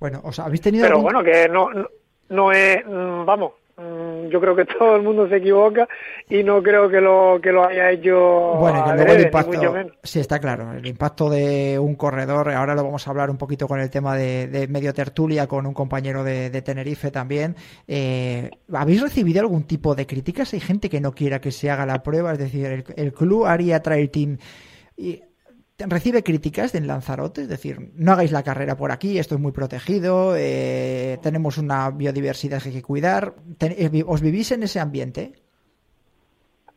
Bueno, 0.00 0.20
o 0.24 0.32
sea, 0.32 0.46
habéis 0.46 0.62
tenido. 0.62 0.84
Pero 0.84 1.00
bueno, 1.00 1.22
que 1.22 1.48
no, 1.48 1.70
no, 1.70 1.88
no 2.28 2.52
es, 2.52 2.84
mm, 2.84 3.24
vamos, 3.24 3.52
yo 4.30 4.40
creo 4.40 4.54
que 4.56 4.64
todo 4.78 4.96
el 4.96 5.02
mundo 5.02 5.28
se 5.28 5.36
equivoca 5.36 5.88
y 6.28 6.42
no 6.42 6.62
creo 6.62 6.88
que 6.88 7.00
lo 7.00 7.38
que 7.42 7.52
lo 7.52 7.64
haya 7.64 7.90
hecho 7.90 8.54
bueno 8.58 8.84
que 8.84 8.94
luego 8.94 9.12
el 9.12 9.22
impacto 9.22 9.74
sí 10.02 10.20
está 10.20 10.38
claro 10.38 10.72
el 10.72 10.86
impacto 10.86 11.30
de 11.30 11.78
un 11.78 11.94
corredor 11.94 12.50
ahora 12.50 12.74
lo 12.74 12.84
vamos 12.84 13.06
a 13.06 13.10
hablar 13.10 13.30
un 13.30 13.38
poquito 13.38 13.66
con 13.66 13.80
el 13.80 13.90
tema 13.90 14.16
de, 14.16 14.66
medio 14.70 14.92
tertulia 14.92 15.46
con 15.46 15.66
un 15.66 15.74
compañero 15.74 16.24
de, 16.24 16.50
Tenerife 16.62 17.10
también 17.10 17.56
eh, 17.88 18.50
habéis 18.72 19.00
recibido 19.00 19.40
algún 19.40 19.64
tipo 19.64 19.94
de 19.94 20.06
críticas 20.06 20.52
hay 20.52 20.60
gente 20.60 20.88
que 20.88 21.00
no 21.00 21.12
quiera 21.12 21.40
que 21.40 21.50
se 21.50 21.70
haga 21.70 21.86
la 21.86 22.02
prueba 22.02 22.32
es 22.32 22.38
decir 22.38 22.66
el, 22.66 22.84
el 22.96 23.12
club 23.12 23.46
haría 23.46 23.82
trail 23.82 24.10
team 24.10 24.38
y 24.96 25.22
recibe 25.88 26.22
críticas 26.22 26.72
de 26.72 26.80
Lanzarote, 26.80 27.42
es 27.42 27.48
decir, 27.48 27.90
no 27.94 28.12
hagáis 28.12 28.32
la 28.32 28.42
carrera 28.42 28.76
por 28.76 28.92
aquí, 28.92 29.18
esto 29.18 29.34
es 29.34 29.40
muy 29.40 29.52
protegido, 29.52 30.34
eh, 30.36 31.18
tenemos 31.22 31.58
una 31.58 31.90
biodiversidad 31.90 32.62
que 32.62 32.68
hay 32.68 32.74
que 32.76 32.82
cuidar. 32.82 33.34
Eh, 33.60 34.04
¿Os 34.06 34.20
vivís 34.20 34.52
en 34.52 34.62
ese 34.62 34.80
ambiente? 34.80 35.32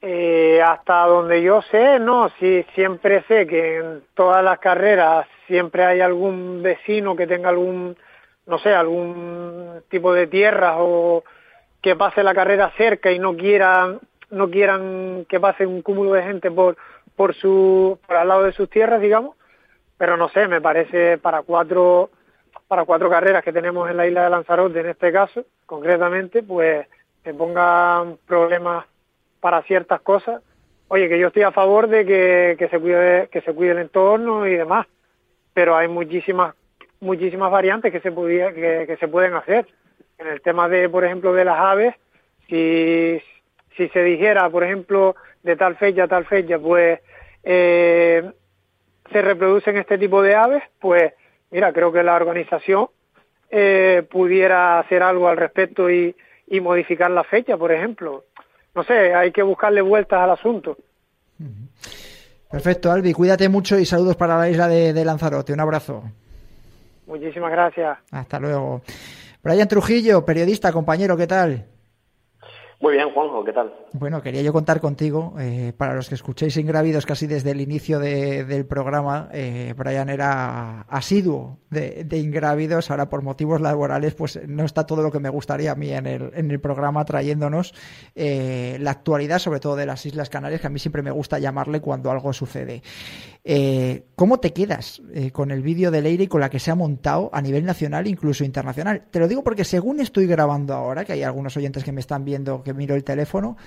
Eh, 0.02 0.62
hasta 0.62 1.06
donde 1.06 1.42
yo 1.42 1.62
sé, 1.72 1.98
no, 2.00 2.30
sí, 2.40 2.66
siempre 2.76 3.24
sé 3.28 3.48
que 3.48 3.78
en 3.78 4.04
todas 4.14 4.44
las 4.44 4.60
carreras 4.60 5.26
siempre 5.48 5.86
hay 5.86 6.02
algún 6.02 6.62
vecino 6.62 7.16
que 7.16 7.26
tenga 7.26 7.50
algún, 7.50 7.96
no 8.46 8.60
sé, 8.60 8.74
algún 8.74 9.82
tipo 9.90 10.14
de 10.14 10.28
tierra 10.28 10.76
o 10.78 11.24
que 11.82 11.96
pase 11.96 12.22
la 12.22 12.34
carrera 12.34 12.72
cerca 12.76 13.12
y 13.12 13.20
no 13.20 13.36
quieran, 13.38 14.00
no 14.30 14.50
quieran 14.50 15.26
que 15.30 15.40
pase 15.40 15.66
un 15.66 15.82
cúmulo 15.82 16.14
de 16.14 16.24
gente 16.24 16.52
por, 16.52 16.76
por 17.16 17.34
su 17.36 18.00
por 18.08 18.18
al 18.18 18.28
lado 18.28 18.44
de 18.44 18.54
sus 18.54 18.70
tierras 18.70 19.02
digamos 19.02 19.36
pero 19.98 20.18
no 20.18 20.30
sé 20.30 20.48
me 20.48 20.62
parece 20.62 21.18
para 21.18 21.44
cuatro 21.44 22.10
para 22.68 22.86
cuatro 22.86 23.10
carreras 23.10 23.44
que 23.44 23.54
tenemos 23.54 23.90
en 23.90 23.98
la 23.98 24.08
isla 24.08 24.24
de 24.24 24.30
Lanzarote 24.30 24.80
en 24.80 24.90
este 24.90 25.12
caso 25.12 25.46
concretamente 25.66 26.44
pues 26.44 26.88
que 27.24 27.34
pongan 27.34 28.18
problemas 28.28 28.86
para 29.40 29.62
ciertas 29.64 30.02
cosas. 30.02 30.42
Oye 30.88 31.10
que 31.10 31.20
yo 31.20 31.28
estoy 31.28 31.44
a 31.44 31.52
favor 31.52 31.88
de 31.88 32.06
que, 32.06 32.56
que 32.60 32.68
se 32.70 32.80
cuide 32.80 33.28
que 33.32 33.42
se 33.42 33.54
cuide 33.54 33.72
el 33.72 33.80
entorno 33.80 34.46
y 34.46 34.56
demás 34.56 34.88
pero 35.54 35.76
hay 35.76 35.88
muchísimas 35.88 36.56
muchísimas 37.00 37.52
variantes 37.52 37.92
que 37.92 38.00
se 38.00 38.12
podía, 38.12 38.54
que, 38.54 38.86
que 38.88 38.98
se 38.98 39.08
pueden 39.10 39.34
hacer. 39.34 39.68
En 40.18 40.28
el 40.28 40.42
tema 40.42 40.70
de 40.70 40.90
por 40.90 41.04
ejemplo 41.04 41.34
de 41.34 41.46
las 41.46 41.60
aves 41.60 41.96
si 42.48 43.22
si 43.77 43.89
se 43.89 44.03
dijera 44.03 44.50
por 44.50 44.63
ejemplo 44.63 45.15
de 45.44 45.56
tal 45.56 45.75
fecha 45.77 46.03
a 46.03 46.08
tal 46.08 46.25
fecha, 46.25 46.58
pues 46.58 47.00
eh, 47.44 48.32
se 49.12 49.22
reproducen 49.22 49.77
este 49.77 49.98
tipo 49.98 50.22
de 50.22 50.36
aves, 50.36 50.63
pues 50.80 51.13
mira, 51.51 51.72
creo 51.74 51.92
que 51.92 52.03
la 52.03 52.15
organización 52.15 52.88
eh, 53.50 54.08
pudiera 54.10 54.80
hacer 54.80 55.03
algo 55.03 55.27
al 55.27 55.38
respecto 55.38 55.89
y, 55.89 56.15
modificar 56.62 57.10
la 57.10 57.24
fecha, 57.24 57.58
por 57.58 57.72
ejemplo. 57.72 58.25
No 58.75 58.84
sé, 58.84 59.15
hay 59.15 59.32
que 59.32 59.42
buscarle 59.42 59.82
vueltas 59.82 60.20
al 60.20 60.30
asunto. 60.30 60.77
Perfecto, 62.51 62.92
Albi, 62.92 63.12
cuídate 63.12 63.50
mucho 63.50 63.80
y 63.80 63.86
saludos 63.86 64.15
para 64.15 64.38
la 64.38 64.48
isla 64.48 64.68
de, 64.68 64.94
de 64.94 65.03
Lanzarote. 65.03 65.51
Un 65.51 65.62
abrazo. 65.62 66.03
Muchísimas 67.08 67.51
gracias. 67.51 67.98
Hasta 68.12 68.39
luego. 68.39 68.84
Brian 69.42 69.68
Trujillo, 69.68 70.24
periodista, 70.24 70.72
compañero, 70.72 71.18
¿qué 71.18 71.25
tal? 71.25 71.65
Muy 72.84 72.96
bien, 72.96 73.12
Juanjo, 73.12 73.46
¿qué 73.46 73.54
tal? 73.54 73.74
Bueno, 73.94 74.22
quería 74.22 74.42
yo 74.42 74.52
contar 74.52 74.82
contigo, 74.82 75.36
eh, 75.40 75.72
para 75.78 75.96
los 75.96 76.10
que 76.10 76.16
escuchéis 76.16 76.58
Ingrávidos 76.58 77.06
casi 77.06 77.28
desde 77.28 77.52
el 77.52 77.62
inicio 77.62 77.98
del 77.98 78.66
programa, 78.66 79.30
eh, 79.32 79.74
Brian 79.78 80.10
era 80.10 80.82
asiduo 80.90 81.60
de, 81.70 82.06
Ingrávidos, 82.18 82.92
ahora 82.92 83.08
por 83.08 83.22
motivos 83.22 83.62
laborales 83.62 84.16
pues 84.16 84.38
no 84.50 84.66
está 84.66 84.86
todo 84.86 85.02
lo 85.02 85.13
que 85.13 85.20
me 85.20 85.30
gustaría 85.30 85.72
a 85.72 85.75
mí 85.75 85.92
en 85.92 86.06
el, 86.06 86.32
en 86.36 86.52
el 86.52 86.60
programa 86.60 87.06
trayéndonos 87.06 87.74
eh, 88.16 88.75
la 88.82 88.92
actualidad, 88.92 89.40
sobre 89.40 89.62
todo 89.62 89.78
de 89.78 89.86
las 89.86 90.06
Islas 90.06 90.30
Canarias, 90.30 90.60
que 90.60 90.68
a 90.68 90.70
mí 90.70 90.78
siempre 90.78 91.02
me 91.02 91.12
gusta 91.12 91.40
llamarle 91.40 91.80
cuando 91.80 92.12
algo 92.12 92.34
sucede. 92.34 92.82
¿Cómo 94.16 94.40
te 94.40 94.54
quedas 94.54 95.02
con 95.34 95.52
el 95.52 95.62
vídeo 95.62 95.92
de 95.92 96.02
Leire 96.02 96.24
y 96.24 96.28
con 96.28 96.42
la 96.42 96.50
que 96.50 96.60
se 96.60 96.72
ha 96.72 96.76
montado 96.76 97.30
a 97.34 97.42
nivel 97.42 97.66
nacional, 97.66 98.08
incluso 98.08 98.44
internacional? 98.44 99.04
Te 99.12 99.20
lo 99.20 99.28
digo 99.28 99.44
porque 99.44 99.66
según 99.66 100.00
estoy 100.00 100.28
grabando 100.28 100.74
ahora, 100.74 101.04
que 101.04 101.14
hay 101.14 101.24
algunos 101.24 101.58
oyentes 101.58 101.84
que 101.84 101.92
me 101.92 102.00
están 102.00 102.24
viendo 102.24 102.64
que 102.64 102.74
miro 102.74 102.96
el 102.96 103.04
teléfono, 103.04 103.58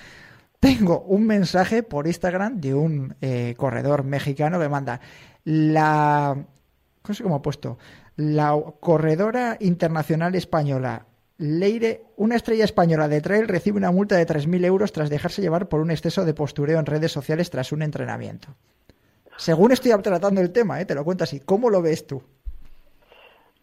tengo 0.59 1.01
un 1.01 1.27
mensaje 1.27 1.83
por 1.83 2.07
Instagram 2.07 2.59
de 2.59 2.73
un 2.73 3.15
eh, 3.21 3.53
corredor 3.57 4.03
mexicano 4.03 4.59
que 4.59 4.69
manda 4.69 4.99
la. 5.43 6.35
No 7.07 7.13
sé 7.13 7.23
cómo 7.23 7.41
puesto. 7.41 7.77
La 8.15 8.59
corredora 8.79 9.57
internacional 9.59 10.33
española 10.33 11.05
Leire, 11.37 12.05
una 12.15 12.35
estrella 12.35 12.65
española 12.65 13.07
de 13.07 13.21
trail, 13.21 13.47
recibe 13.47 13.77
una 13.77 13.91
multa 13.91 14.15
de 14.15 14.25
3.000 14.25 14.65
euros 14.65 14.91
tras 14.91 15.11
dejarse 15.11 15.43
llevar 15.43 15.69
por 15.69 15.81
un 15.81 15.91
exceso 15.91 16.25
de 16.25 16.33
postureo 16.33 16.79
en 16.79 16.87
redes 16.87 17.11
sociales 17.11 17.51
tras 17.51 17.71
un 17.71 17.83
entrenamiento. 17.83 18.55
Según 19.37 19.71
estoy 19.71 19.91
tratando 20.01 20.41
el 20.41 20.51
tema, 20.51 20.81
¿eh? 20.81 20.85
te 20.85 20.95
lo 20.95 21.03
cuento 21.03 21.23
así. 21.23 21.39
¿Cómo 21.39 21.69
lo 21.69 21.81
ves 21.81 22.05
tú? 22.05 22.21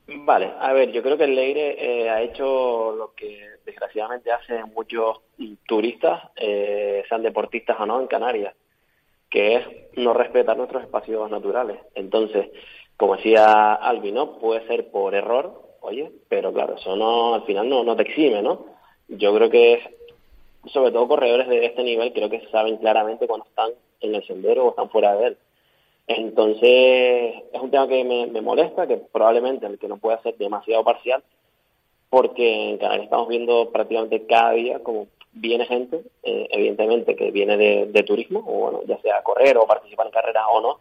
Vale, 0.07 0.52
a 0.61 0.73
ver, 0.73 0.93
yo 0.93 1.02
creo 1.02 1.16
que 1.16 1.25
el 1.25 1.35
Leire 1.35 1.76
eh, 1.78 2.11
ha 2.11 2.21
hecho 2.21 2.93
lo 2.93 3.14
que 3.14 3.40
desgraciadamente 3.64 4.31
hacen 4.31 4.73
muchos 4.75 5.21
turistas, 5.66 6.31
eh, 6.37 7.02
sean 7.09 7.23
deportistas 7.23 7.81
o 7.81 7.87
no, 7.87 8.00
en 8.00 8.07
Canarias, 8.07 8.54
que 9.31 9.57
es 9.57 9.66
no 9.97 10.12
respetar 10.12 10.57
nuestros 10.57 10.83
espacios 10.83 11.31
naturales. 11.31 11.78
Entonces, 11.95 12.50
como 12.97 13.16
decía 13.16 13.73
Albi, 13.75 14.12
¿no? 14.12 14.38
Puede 14.38 14.66
ser 14.66 14.90
por 14.90 15.14
error, 15.14 15.76
oye, 15.81 16.12
pero 16.28 16.52
claro, 16.52 16.76
eso 16.76 16.97
no, 16.97 17.35
al 17.35 17.45
final 17.45 17.69
no, 17.69 17.83
no 17.83 17.97
te 17.97 18.02
exime, 18.02 18.43
¿no? 18.43 18.66
Yo 19.09 19.35
creo 19.35 19.50
que 19.50 19.81
sobre 20.66 20.93
todo 20.93 21.09
corredores 21.09 21.49
de 21.49 21.64
este 21.64 21.83
nivel, 21.83 22.12
creo 22.12 22.31
que 22.31 22.47
saben 22.50 22.76
claramente 22.76 23.26
cuando 23.26 23.47
están 23.47 23.71
en 24.00 24.14
el 24.14 24.26
sendero 24.26 24.66
o 24.66 24.71
están 24.71 24.90
fuera 24.90 25.14
de 25.16 25.28
él. 25.28 25.38
Entonces, 26.06 27.34
es 27.52 27.61
un 27.61 27.70
tema 27.70 27.88
que 27.88 28.04
me, 28.04 28.40
molesta, 28.42 28.87
que 28.87 28.99
probablemente 28.99 29.66
el 29.66 29.78
que 29.78 29.88
no 29.88 29.96
pueda 29.96 30.20
ser 30.23 30.37
demasiado 30.37 30.84
parcial, 30.84 31.23
porque 32.11 32.70
en 32.70 32.78
Canarias 32.78 33.04
estamos 33.04 33.28
viendo 33.28 33.70
prácticamente 33.70 34.26
cada 34.26 34.52
día 34.52 34.78
como 34.80 35.08
viene 35.32 35.66
gente, 35.66 36.02
eh, 36.23 36.46
evidentemente, 36.50 37.16
que 37.16 37.30
viene 37.30 37.56
de, 37.56 38.02
turismo, 38.04 38.44
o 38.46 38.70
bueno, 38.70 38.82
ya 38.87 38.99
sea 39.00 39.23
correr 39.23 39.56
o 39.56 39.66
participar 39.66 40.06
en 40.06 40.12
carreras 40.12 40.44
o 40.52 40.61
no, 40.61 40.78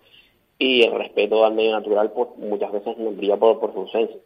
y 0.59 0.83
el 0.83 0.93
respeto 0.93 1.43
al 1.45 1.53
medio 1.53 1.71
natural 1.71 2.11
pues 2.11 2.29
muchas 2.37 2.71
veces 2.71 2.97
no 2.97 3.11
brilla 3.11 3.37
por, 3.37 3.59
por 3.59 3.73
su 3.73 3.79
ausencia. 3.79 4.17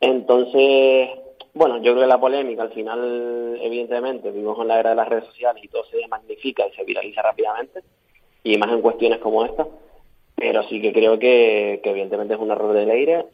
Entonces, 0.00 1.10
bueno, 1.52 1.76
yo 1.78 1.92
creo 1.92 2.04
que 2.04 2.06
la 2.06 2.20
polémica 2.20 2.62
al 2.62 2.72
final, 2.72 3.58
evidentemente, 3.60 4.30
vivimos 4.30 4.58
en 4.60 4.68
la 4.68 4.80
era 4.80 4.90
de 4.90 4.96
las 4.96 5.08
redes 5.08 5.26
sociales 5.26 5.62
y 5.62 5.68
todo 5.68 5.84
se 5.84 6.06
magnifica 6.08 6.66
y 6.66 6.72
se 6.72 6.84
viraliza 6.84 7.20
rápidamente, 7.20 7.82
y 8.44 8.56
más 8.56 8.72
en 8.72 8.80
cuestiones 8.80 9.18
como 9.18 9.44
esta, 9.44 9.66
pero 10.40 10.62
sí 10.68 10.80
que 10.80 10.92
creo 10.92 11.18
que, 11.18 11.82
evidentemente 11.84 12.32
es 12.32 12.40
un 12.40 12.50
error 12.50 12.72
de 12.72 12.86
Leire, 12.86 13.26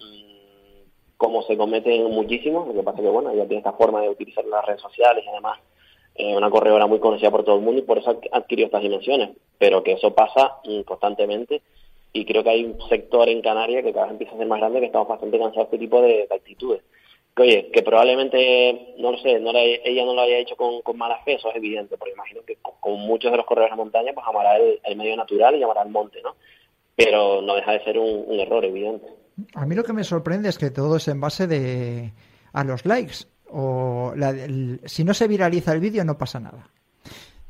como 1.17 1.43
se 1.45 1.57
comete 1.57 1.97
muchísimo, 2.03 2.67
lo 2.67 2.75
que 2.75 2.83
pasa 2.83 3.01
que 3.01 3.09
bueno, 3.09 3.31
ella 3.31 3.47
tiene 3.47 3.59
esta 3.59 3.73
forma 3.75 4.03
de 4.03 4.11
utilizar 4.11 4.45
las 4.45 4.67
redes 4.67 4.83
sociales 4.83 5.25
y 5.25 5.29
además 5.29 5.61
eh, 6.17 6.37
una 6.37 6.51
corredora 6.51 6.89
muy 6.89 6.99
conocida 6.99 7.31
por 7.31 7.45
todo 7.45 7.57
el 7.57 7.63
mundo 7.63 7.81
y 7.81 7.85
por 7.85 7.99
eso 7.99 8.21
adquirió 8.33 8.67
estas 8.67 8.83
dimensiones, 8.83 9.31
pero 9.57 9.85
que 9.85 9.93
eso 9.93 10.15
pasa 10.15 10.57
mm, 10.65 10.81
constantemente 10.81 11.63
y 12.13 12.25
creo 12.25 12.43
que 12.43 12.51
hay 12.51 12.65
un 12.65 12.89
sector 12.89 13.29
en 13.29 13.41
Canarias 13.41 13.85
que 13.85 13.93
cada 13.93 14.07
vez 14.07 14.13
empieza 14.13 14.35
a 14.35 14.39
ser 14.39 14.47
más 14.49 14.59
grande 14.59 14.81
que 14.81 14.87
estamos 14.87 15.07
bastante 15.07 15.39
cansados 15.39 15.71
de 15.71 15.77
este 15.77 15.79
tipo 15.79 16.03
de, 16.03 16.27
actitudes. 16.29 16.83
Que 17.37 17.43
oye, 17.43 17.71
que 17.71 17.83
probablemente, 17.83 18.95
no 18.99 19.13
lo 19.13 19.19
sé, 19.19 19.39
no 19.39 19.53
ella 19.55 20.05
no 20.05 20.15
lo 20.15 20.23
haya 20.23 20.39
hecho 20.39 20.57
con, 20.57 20.81
con 20.81 20.97
mala 20.97 21.19
fe, 21.19 21.35
eso 21.35 21.51
es 21.51 21.57
evidente, 21.57 21.99
porque 21.99 22.15
imagino 22.15 22.41
que 22.45 22.57
con, 22.81 22.99
muchos 23.01 23.31
de 23.31 23.37
los 23.37 23.47
corredores 23.47 23.73
de 23.73 23.77
montaña, 23.77 24.13
pues 24.15 24.27
amará 24.27 24.57
el, 24.57 24.81
el 24.83 24.97
medio 24.97 25.15
natural 25.15 25.55
y 25.57 25.63
amará 25.63 25.83
el 25.83 25.91
monte, 25.91 26.21
¿no? 26.23 26.35
Pero 26.97 27.43
no 27.43 27.55
deja 27.55 27.73
de 27.73 27.85
ser 27.85 27.99
un, 27.99 28.41
error 28.41 28.65
evidente. 28.65 29.07
A 29.55 29.67
mí 29.67 29.75
lo 29.75 29.85
que 29.85 29.93
me 29.93 30.05
sorprende 30.05 30.49
es 30.49 30.59
que 30.59 30.71
todo 30.71 30.97
es 30.97 31.07
en 31.09 31.21
base 31.21 31.47
de 31.47 32.13
a 32.53 32.65
los 32.65 32.87
likes 32.87 33.27
o 33.51 34.15
si 34.87 35.05
no 35.05 35.15
se 35.15 35.29
viraliza 35.29 35.73
el 35.73 35.81
vídeo 35.81 36.05
no 36.05 36.17
pasa 36.17 36.41
nada. 36.41 36.71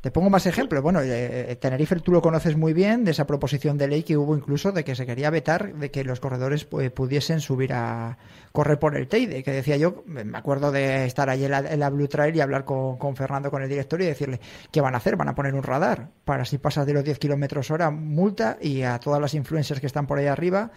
Te 0.01 0.11
pongo 0.11 0.29
más 0.29 0.45
ejemplos. 0.45 0.83
Bueno, 0.83 1.01
eh, 1.01 1.51
eh, 1.51 1.55
Tenerife 1.55 1.95
tú 1.97 2.11
lo 2.11 2.21
conoces 2.21 2.55
muy 2.55 2.71
bien, 2.73 3.03
de 3.03 3.11
esa 3.11 3.25
proposición 3.25 3.79
de 3.79 3.87
ley 3.87 4.03
que 4.03 4.15
hubo 4.15 4.37
incluso 4.37 4.71
de 4.71 4.83
que 4.83 4.95
se 4.95 5.07
quería 5.07 5.31
vetar 5.31 5.73
de 5.73 5.89
que 5.89 6.03
los 6.03 6.19
corredores 6.19 6.65
pues, 6.65 6.91
pudiesen 6.91 7.41
subir 7.41 7.73
a 7.73 8.19
correr 8.51 8.77
por 8.77 8.95
el 8.95 9.07
Teide, 9.07 9.43
que 9.43 9.51
decía 9.51 9.75
yo, 9.75 10.03
me 10.05 10.37
acuerdo 10.37 10.71
de 10.71 11.05
estar 11.05 11.29
allí 11.31 11.45
en 11.45 11.79
la, 11.79 11.89
Blue 11.89 12.07
Trail 12.07 12.35
y 12.35 12.41
hablar 12.41 12.63
con, 12.63 13.15
Fernando, 13.15 13.49
con 13.49 13.63
el 13.63 13.69
director, 13.69 13.99
y 14.01 14.05
decirle, 14.05 14.39
¿qué 14.71 14.81
van 14.81 14.93
a 14.93 14.97
hacer? 14.97 15.15
Van 15.15 15.29
a 15.29 15.35
poner 15.35 15.55
un 15.55 15.63
radar 15.63 16.09
para 16.25 16.45
si 16.45 16.59
pasas 16.59 16.85
de 16.85 16.93
los 16.93 17.03
10 17.03 17.17
kilómetros 17.17 17.71
hora, 17.71 17.89
multa, 17.89 18.57
y 18.61 18.83
a 18.83 18.99
todas 18.99 19.19
las 19.19 19.33
influencers 19.33 19.79
que 19.79 19.87
están 19.87 20.05
por 20.05 20.19
ahí 20.19 20.27
arriba, 20.27 20.71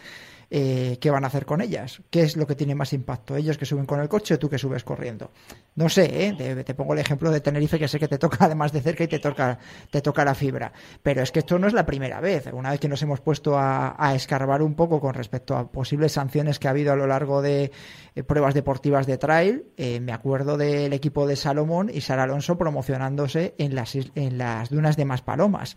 eh, 0.51 0.99
¿qué 1.01 1.11
van 1.11 1.23
a 1.23 1.29
hacer 1.29 1.47
con 1.47 1.61
ellas? 1.61 2.03
¿Qué 2.11 2.23
es 2.23 2.37
lo 2.37 2.47
que 2.47 2.57
tiene 2.57 2.75
más 2.75 2.93
impacto? 2.93 3.37
¿Ellos 3.37 3.57
que 3.57 3.65
suben 3.65 3.87
con 3.87 4.01
el 4.01 4.09
coche 4.09 4.35
o 4.35 4.39
tú 4.39 4.49
que 4.49 4.59
subes 4.59 4.83
corriendo? 4.83 5.31
No 5.77 5.89
sé, 5.89 6.27
¿eh? 6.27 6.65
te, 6.65 6.75
pongo 6.75 6.95
el 6.95 6.99
ejemplo 6.99 7.31
de 7.31 7.41
Tenerife, 7.41 7.79
que 7.79 7.87
sé 7.87 8.01
que 8.01 8.09
te 8.09 8.19
toca 8.19 8.39
además 8.47 8.73
de 8.73 8.81
cerca 8.81 9.05
y 9.05 9.09
te 9.09 9.21
toca, 9.21 9.59
te 9.91 10.01
toca 10.03 10.25
la 10.25 10.35
fibra. 10.35 10.73
Pero 11.03 11.23
es 11.23 11.31
que 11.31 11.39
esto 11.39 11.59
no 11.59 11.69
es 11.69 11.73
la 11.73 11.87
primera 11.87 12.21
vez. 12.21 12.49
Una 12.53 12.71
vez 12.71 12.81
que 12.81 12.89
nos 12.89 13.01
hemos 13.03 13.21
puesto 13.21 13.57
a, 13.57 13.95
escarbar 14.15 14.63
un 14.63 14.75
poco 14.75 15.01
con 15.01 15.15
respecto 15.15 15.57
a 15.57 15.71
posibles 15.71 16.13
sanciones 16.13 16.59
que 16.59 16.67
ha 16.67 16.73
habido 16.73 16.93
a 16.93 16.97
lo 16.97 17.07
largo 17.07 17.43
de 17.43 17.71
eh, 18.17 18.23
pruebas 18.25 18.55
deportivas 18.55 19.07
de 19.07 19.19
trail, 19.19 19.67
eh, 19.77 20.01
me 20.01 20.13
acuerdo 20.13 20.57
del 20.57 20.93
equipo 20.93 21.29
de 21.29 21.37
Salomón 21.37 21.91
y 21.93 22.01
Sara 22.01 22.25
Alonso 22.25 22.59
promocionándose 22.59 23.55
en 23.59 23.77
las, 23.77 23.95
en 23.95 24.39
las 24.39 24.71
dunas 24.71 24.97
de 24.97 25.05
Maspalomas 25.05 25.77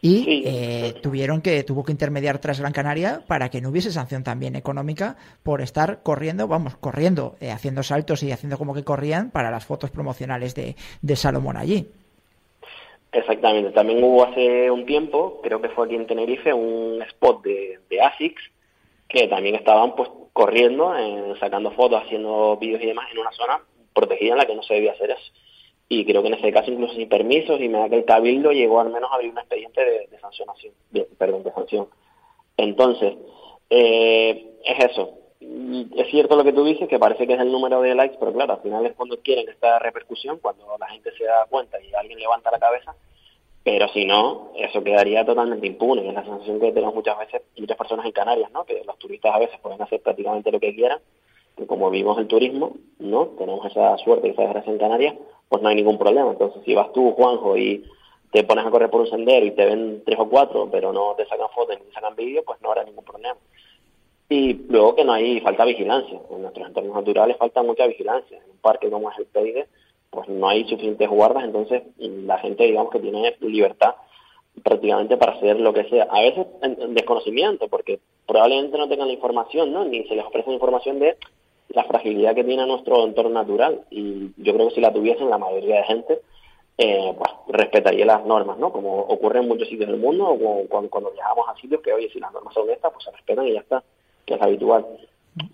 y 0.00 0.42
eh, 0.46 0.94
tuvieron 1.02 1.40
que 1.40 1.62
tuvo 1.64 1.84
que 1.84 1.92
intermediar 1.92 2.38
tras 2.38 2.60
Gran 2.60 2.72
Canaria 2.72 3.22
para 3.26 3.48
que 3.48 3.60
no 3.60 3.70
hubiese 3.70 3.90
sanción 3.90 4.22
también 4.22 4.56
económica 4.56 5.16
por 5.42 5.60
estar 5.60 6.02
corriendo, 6.02 6.46
vamos, 6.46 6.76
corriendo, 6.76 7.36
eh, 7.40 7.50
haciendo 7.50 7.82
saltos 7.82 8.22
y 8.22 8.32
haciendo 8.32 8.58
como 8.58 8.74
que 8.74 8.84
corrían 8.84 9.30
para 9.30 9.50
las 9.50 9.64
fotos 9.64 9.90
promocionales 9.90 10.54
de, 10.54 10.76
de 11.00 11.16
Salomón 11.16 11.56
allí. 11.56 11.88
Exactamente, 13.12 13.70
también 13.70 14.02
hubo 14.02 14.24
hace 14.24 14.70
un 14.70 14.86
tiempo, 14.86 15.40
creo 15.42 15.62
que 15.62 15.68
fue 15.68 15.86
aquí 15.86 15.94
en 15.94 16.06
Tenerife, 16.06 16.52
un 16.52 17.00
spot 17.02 17.44
de, 17.44 17.78
de 17.88 18.00
ASICS 18.00 18.42
que 19.08 19.28
también 19.28 19.54
estaban 19.54 19.94
pues 19.94 20.10
corriendo, 20.32 20.96
eh, 20.96 21.34
sacando 21.38 21.70
fotos, 21.70 22.02
haciendo 22.02 22.56
vídeos 22.56 22.82
y 22.82 22.86
demás 22.86 23.06
en 23.12 23.18
una 23.18 23.30
zona 23.30 23.60
protegida 23.94 24.32
en 24.32 24.38
la 24.38 24.46
que 24.46 24.56
no 24.56 24.62
se 24.64 24.74
debía 24.74 24.92
hacer 24.92 25.12
eso 25.12 25.32
y 25.88 26.04
creo 26.04 26.22
que 26.22 26.28
en 26.28 26.34
ese 26.34 26.52
caso 26.52 26.70
incluso 26.70 26.94
sin 26.94 27.08
permisos 27.08 27.60
y 27.60 27.68
me 27.68 27.78
da 27.78 27.88
que 27.88 27.96
el 27.96 28.04
cabildo 28.04 28.52
llegó 28.52 28.80
al 28.80 28.90
menos 28.90 29.10
a 29.10 29.14
abrir 29.14 29.30
un 29.30 29.38
expediente 29.38 29.84
de, 29.84 30.06
de 30.06 30.18
sancionación, 30.20 30.72
perdón, 31.18 31.42
de 31.42 31.52
sanción. 31.52 31.88
Entonces, 32.56 33.14
eh, 33.70 34.52
es 34.64 34.90
eso. 34.90 35.18
Es 35.40 36.08
cierto 36.10 36.36
lo 36.36 36.44
que 36.44 36.52
tú 36.52 36.64
dices, 36.64 36.88
que 36.88 36.98
parece 36.98 37.26
que 37.26 37.34
es 37.34 37.40
el 37.40 37.52
número 37.52 37.82
de 37.82 37.94
likes, 37.94 38.16
pero 38.18 38.32
claro, 38.32 38.54
al 38.54 38.62
final 38.62 38.86
es 38.86 38.94
cuando 38.94 39.18
quieren 39.18 39.48
esta 39.48 39.78
repercusión, 39.78 40.38
cuando 40.38 40.64
la 40.78 40.88
gente 40.88 41.10
se 41.16 41.24
da 41.24 41.46
cuenta 41.50 41.78
y 41.82 41.92
alguien 41.94 42.18
levanta 42.18 42.50
la 42.50 42.58
cabeza, 42.58 42.94
pero 43.62 43.88
si 43.88 44.04
no, 44.04 44.52
eso 44.56 44.82
quedaría 44.84 45.24
totalmente 45.24 45.66
impune. 45.66 46.06
Es 46.06 46.14
la 46.14 46.24
sensación 46.24 46.60
que 46.60 46.72
tenemos 46.72 46.94
muchas 46.94 47.18
veces, 47.18 47.42
muchas 47.58 47.76
personas 47.76 48.06
en 48.06 48.12
Canarias, 48.12 48.50
¿no? 48.52 48.64
Que 48.64 48.82
los 48.84 48.98
turistas 48.98 49.34
a 49.34 49.38
veces 49.38 49.58
pueden 49.60 49.80
hacer 49.80 50.00
prácticamente 50.02 50.52
lo 50.52 50.60
que 50.60 50.74
quieran, 50.74 50.98
que 51.56 51.66
como 51.66 51.90
vivimos 51.90 52.18
el 52.18 52.26
turismo, 52.26 52.76
¿no? 52.98 53.28
Tenemos 53.38 53.64
esa 53.66 53.96
suerte 53.98 54.28
y 54.28 54.30
esa 54.30 54.42
desgracia 54.42 54.72
en 54.72 54.78
Canarias, 54.78 55.14
pues 55.48 55.62
no 55.62 55.68
hay 55.68 55.76
ningún 55.76 55.98
problema. 55.98 56.30
Entonces, 56.30 56.62
si 56.64 56.74
vas 56.74 56.92
tú, 56.92 57.12
Juanjo, 57.12 57.56
y 57.56 57.84
te 58.32 58.44
pones 58.44 58.66
a 58.66 58.70
correr 58.70 58.90
por 58.90 59.02
un 59.02 59.08
sendero 59.08 59.46
y 59.46 59.52
te 59.52 59.64
ven 59.66 60.02
tres 60.04 60.18
o 60.18 60.28
cuatro, 60.28 60.68
pero 60.70 60.92
no 60.92 61.14
te 61.16 61.26
sacan 61.26 61.48
fotos 61.54 61.78
ni 61.78 61.86
te 61.86 61.92
sacan 61.92 62.16
vídeos, 62.16 62.44
pues 62.44 62.60
no 62.62 62.68
habrá 62.68 62.84
ningún 62.84 63.04
problema. 63.04 63.36
Y 64.28 64.54
luego 64.68 64.94
que 64.96 65.04
no 65.04 65.12
hay 65.12 65.40
falta 65.40 65.64
vigilancia. 65.64 66.18
En 66.30 66.42
nuestros 66.42 66.66
entornos 66.66 66.94
naturales 66.94 67.36
falta 67.36 67.62
mucha 67.62 67.86
vigilancia. 67.86 68.38
En 68.38 68.50
un 68.50 68.58
parque 68.58 68.90
como 68.90 69.10
es 69.10 69.18
el 69.18 69.26
Teide, 69.26 69.66
pues 70.10 70.28
no 70.28 70.48
hay 70.48 70.64
suficientes 70.64 71.08
guardas, 71.08 71.44
entonces 71.44 71.82
la 71.98 72.38
gente, 72.38 72.64
digamos, 72.64 72.90
que 72.90 73.00
tiene 73.00 73.36
libertad 73.40 73.94
prácticamente 74.62 75.16
para 75.16 75.32
hacer 75.32 75.60
lo 75.60 75.72
que 75.72 75.84
sea. 75.84 76.06
A 76.10 76.20
veces 76.20 76.46
en, 76.62 76.94
desconocimiento, 76.94 77.68
porque 77.68 78.00
probablemente 78.26 78.78
no 78.78 78.88
tengan 78.88 79.08
la 79.08 79.14
información, 79.14 79.72
¿no? 79.72 79.84
Ni 79.84 80.04
se 80.04 80.14
les 80.14 80.24
ofrece 80.24 80.52
información 80.52 81.00
de 81.00 81.16
la 81.74 81.84
fragilidad 81.84 82.34
que 82.34 82.44
tiene 82.44 82.66
nuestro 82.66 83.04
entorno 83.04 83.30
natural 83.30 83.82
y 83.90 84.30
yo 84.36 84.54
creo 84.54 84.68
que 84.68 84.74
si 84.76 84.80
la 84.80 84.92
tuviesen 84.92 85.30
la 85.30 85.38
mayoría 85.38 85.76
de 85.76 85.84
gente 85.84 86.20
eh, 86.76 87.14
pues 87.16 87.30
respetaría 87.56 88.04
las 88.04 88.24
normas, 88.26 88.58
¿no? 88.58 88.72
Como 88.72 88.98
ocurre 88.98 89.38
en 89.38 89.46
muchos 89.46 89.68
sitios 89.68 89.88
del 89.88 90.00
mundo 90.00 90.26
o 90.26 90.66
cuando, 90.68 90.90
cuando, 90.90 91.12
viajamos 91.12 91.48
a 91.48 91.54
sitios 91.60 91.80
que, 91.82 91.92
oye, 91.92 92.10
si 92.10 92.18
las 92.18 92.32
normas 92.32 92.52
son 92.52 92.68
estas, 92.68 92.92
pues 92.92 93.04
se 93.04 93.12
respetan 93.12 93.46
y 93.46 93.52
ya 93.52 93.60
está, 93.60 93.84
que 94.26 94.34
es 94.34 94.42
habitual. 94.42 94.84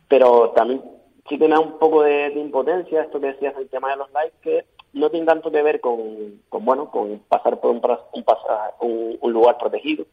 Pero 0.08 0.50
también 0.50 0.82
sí 1.28 1.36
tiene 1.36 1.58
un 1.58 1.78
poco 1.78 2.02
de, 2.02 2.32
impotencia 2.36 3.02
esto 3.02 3.20
que 3.20 3.28
decías 3.28 3.54
el 3.58 3.68
tema 3.68 3.90
de 3.90 3.96
los 3.96 4.10
likes, 4.12 4.36
que 4.40 4.64
no 4.94 5.10
tiene 5.10 5.26
tanto 5.26 5.50
que 5.50 5.62
ver 5.62 5.80
con, 5.80 6.40
con 6.48 6.64
bueno, 6.64 6.90
con 6.90 7.18
pasar 7.28 7.60
por 7.60 7.70
un, 7.70 7.82
un, 8.80 9.18
un 9.20 9.32
lugar 9.32 9.58
protegido, 9.58 10.06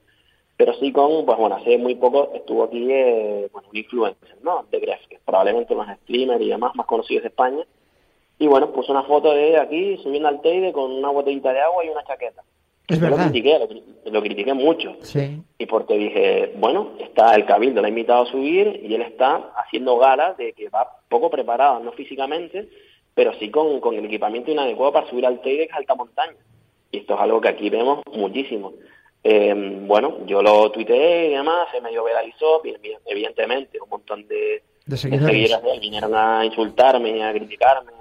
pero 0.57 0.73
sí 0.73 0.91
con, 0.91 1.23
pues 1.25 1.37
bueno, 1.37 1.55
hace 1.55 1.77
muy 1.77 1.95
poco 1.95 2.31
estuvo 2.33 2.63
aquí 2.63 2.87
eh, 2.91 3.47
bueno, 3.53 3.69
un 3.69 3.77
influencer, 3.77 4.37
¿no? 4.41 4.65
De 4.71 4.79
Gref, 4.79 5.05
que 5.07 5.19
probablemente 5.23 5.75
unos 5.75 5.95
streamers 5.99 6.41
y 6.41 6.49
demás 6.49 6.75
más 6.75 6.87
conocidos 6.87 7.23
de 7.23 7.29
España. 7.29 7.63
Y 8.39 8.47
bueno, 8.47 8.71
puso 8.71 8.91
una 8.91 9.03
foto 9.03 9.31
de 9.33 9.57
aquí 9.57 9.97
subiendo 9.97 10.27
al 10.27 10.41
Teide 10.41 10.73
con 10.73 10.91
una 10.91 11.09
botellita 11.09 11.53
de 11.53 11.61
agua 11.61 11.85
y 11.85 11.89
una 11.89 12.03
chaqueta. 12.03 12.43
Es 12.87 12.99
verdad. 12.99 13.17
Lo 13.17 13.23
critiqué, 13.23 13.59
lo, 14.05 14.21
critiqué 14.21 14.53
mucho. 14.53 14.95
Sí. 15.01 15.41
Y 15.59 15.65
porque 15.67 15.95
dije, 15.95 16.53
bueno, 16.57 16.91
está 16.99 17.35
el 17.35 17.45
Cabildo, 17.45 17.81
le 17.81 17.87
ha 17.87 17.89
invitado 17.89 18.23
a 18.23 18.31
subir 18.31 18.81
y 18.83 18.95
él 18.95 19.01
está 19.01 19.51
haciendo 19.57 19.97
gala 19.97 20.33
de 20.33 20.53
que 20.53 20.69
va 20.69 20.89
poco 21.09 21.29
preparado, 21.29 21.81
no 21.81 21.91
físicamente, 21.91 22.69
pero 23.13 23.33
sí 23.35 23.51
con, 23.51 23.79
con 23.79 23.95
el 23.95 24.05
equipamiento 24.05 24.51
inadecuado 24.51 24.93
para 24.93 25.09
subir 25.09 25.25
al 25.25 25.41
Teide, 25.41 25.67
que 25.67 25.71
es 25.71 25.77
alta 25.77 25.95
montaña. 25.95 26.37
Y 26.91 26.99
esto 26.99 27.15
es 27.15 27.19
algo 27.19 27.41
que 27.41 27.49
aquí 27.49 27.69
vemos 27.69 28.01
muchísimo. 28.13 28.73
Eh, 29.29 29.53
bueno, 29.81 30.19
yo 30.25 30.41
lo 30.41 30.71
tuiteé 30.71 31.27
y 31.27 31.31
demás, 31.31 31.67
se 31.73 31.81
medio 31.81 32.05
viralizó, 32.05 32.61
evidentemente 33.05 33.77
un 33.81 33.89
montón 33.89 34.25
de, 34.25 34.63
seguidores 34.95 35.81
vinieron 35.81 36.15
a 36.15 36.45
insultarme, 36.45 37.21
a 37.21 37.33
criticarme, 37.33 37.91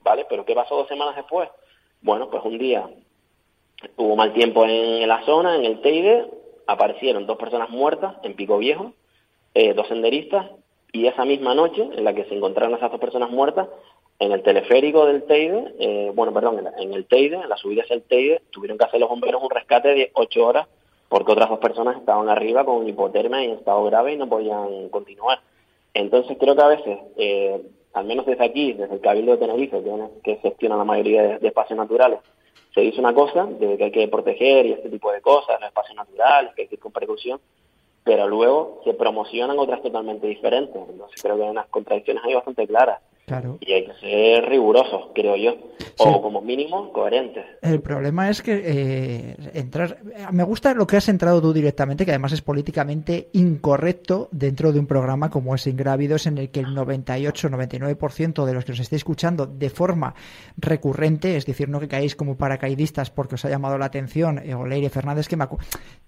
¿vale? 0.00 0.26
Pero 0.28 0.44
¿qué 0.44 0.54
pasó 0.54 0.76
dos 0.76 0.86
semanas 0.86 1.16
después? 1.16 1.48
Bueno, 2.02 2.30
pues 2.30 2.44
un 2.44 2.56
día 2.56 2.88
hubo 3.96 4.14
mal 4.14 4.32
tiempo 4.32 4.64
en 4.64 5.08
la 5.08 5.24
zona, 5.24 5.56
en 5.56 5.64
el 5.64 5.80
Teide, 5.80 6.30
aparecieron 6.68 7.26
dos 7.26 7.36
personas 7.36 7.68
muertas 7.68 8.14
en 8.22 8.36
Pico 8.36 8.56
Viejo, 8.58 8.92
eh, 9.54 9.74
dos 9.74 9.88
senderistas, 9.88 10.52
y 10.92 11.08
esa 11.08 11.24
misma 11.24 11.52
noche 11.52 11.82
en 11.82 12.04
la 12.04 12.14
que 12.14 12.26
se 12.26 12.36
encontraron 12.36 12.76
esas 12.76 12.92
dos 12.92 13.00
personas 13.00 13.30
muertas, 13.30 13.66
en 14.20 14.32
el 14.32 14.42
teleférico 14.42 15.06
del 15.06 15.24
Teide, 15.24 15.74
eh, 15.78 16.12
bueno, 16.14 16.32
perdón, 16.32 16.62
en, 16.78 16.92
el 16.92 17.06
Teide, 17.06 17.36
en 17.36 17.48
la 17.48 17.56
subida 17.56 17.82
hacia 17.82 17.96
el 17.96 18.02
Teide, 18.02 18.42
tuvieron 18.50 18.76
que 18.76 18.84
hacer 18.84 19.00
los 19.00 19.08
bomberos 19.08 19.42
un 19.42 19.48
rescate 19.48 19.88
de 19.94 20.10
ocho 20.12 20.46
horas 20.46 20.68
porque 21.08 21.32
otras 21.32 21.48
dos 21.48 21.58
personas 21.58 21.96
estaban 21.96 22.28
arriba 22.28 22.64
con 22.64 22.86
hipotermia 22.86 23.42
y 23.42 23.46
en 23.46 23.52
estado 23.52 23.82
grave 23.84 24.12
y 24.12 24.16
no 24.16 24.28
podían 24.28 24.90
continuar. 24.90 25.40
Entonces 25.94 26.36
creo 26.38 26.54
que 26.54 26.62
a 26.62 26.68
veces, 26.68 26.98
eh, 27.16 27.62
al 27.94 28.04
menos 28.04 28.26
desde 28.26 28.44
aquí, 28.44 28.74
desde 28.74 28.94
el 28.94 29.00
Cabildo 29.00 29.32
de 29.32 29.38
Tenerife, 29.38 29.82
que, 30.22 30.36
gestiona 30.36 30.76
la 30.76 30.84
mayoría 30.84 31.38
de, 31.38 31.48
espacios 31.48 31.78
naturales, 31.78 32.20
se 32.74 32.82
dice 32.82 33.00
una 33.00 33.14
cosa 33.14 33.46
de 33.46 33.78
que 33.78 33.84
hay 33.84 33.90
que 33.90 34.06
proteger 34.06 34.66
y 34.66 34.72
este 34.72 34.90
tipo 34.90 35.10
de 35.10 35.22
cosas, 35.22 35.58
los 35.60 35.68
espacios 35.68 35.96
naturales, 35.96 36.52
que 36.54 36.62
hay 36.62 36.68
que 36.68 36.74
ir 36.74 36.80
con 36.80 36.92
precaución, 36.92 37.40
pero 38.04 38.28
luego 38.28 38.82
se 38.84 38.92
promocionan 38.92 39.58
otras 39.58 39.82
totalmente 39.82 40.26
diferentes. 40.26 40.80
Entonces 40.90 41.20
creo 41.22 41.36
que 41.36 41.42
hay 41.42 41.50
unas 41.50 41.66
contradicciones 41.68 42.22
ahí 42.22 42.34
bastante 42.34 42.66
claras. 42.66 43.00
Y 43.60 43.72
hay 43.72 43.86
que 43.86 43.94
ser 44.00 44.48
rigurosos, 44.48 45.10
creo 45.14 45.36
yo. 45.36 45.56
O 45.98 46.22
como 46.22 46.40
mínimo, 46.40 46.92
coherentes. 46.92 47.44
El 47.62 47.80
problema 47.80 48.30
es 48.30 48.42
que 48.42 48.62
eh, 48.64 49.36
entrar. 49.54 49.98
Me 50.32 50.44
gusta 50.44 50.74
lo 50.74 50.86
que 50.86 50.96
has 50.96 51.08
entrado 51.08 51.40
tú 51.40 51.52
directamente, 51.52 52.04
que 52.04 52.10
además 52.10 52.32
es 52.32 52.42
políticamente 52.42 53.28
incorrecto 53.32 54.28
dentro 54.32 54.72
de 54.72 54.80
un 54.80 54.86
programa 54.86 55.30
como 55.30 55.54
es 55.54 55.66
Ingrávidos, 55.66 56.26
en 56.26 56.38
el 56.38 56.50
que 56.50 56.60
el 56.60 56.68
98-99% 56.68 58.44
de 58.44 58.54
los 58.54 58.64
que 58.64 58.72
os 58.72 58.80
estéis 58.80 59.00
escuchando 59.00 59.46
de 59.46 59.70
forma 59.70 60.14
recurrente, 60.56 61.36
es 61.36 61.46
decir, 61.46 61.68
no 61.68 61.80
que 61.80 61.88
caéis 61.88 62.16
como 62.16 62.36
paracaidistas 62.36 63.10
porque 63.10 63.36
os 63.36 63.44
ha 63.44 63.50
llamado 63.50 63.78
la 63.78 63.86
atención, 63.86 64.38
eh, 64.38 64.54
o 64.54 64.66
Leire 64.66 64.90
Fernández, 64.90 65.28
que 65.28 65.36
me 65.36 65.46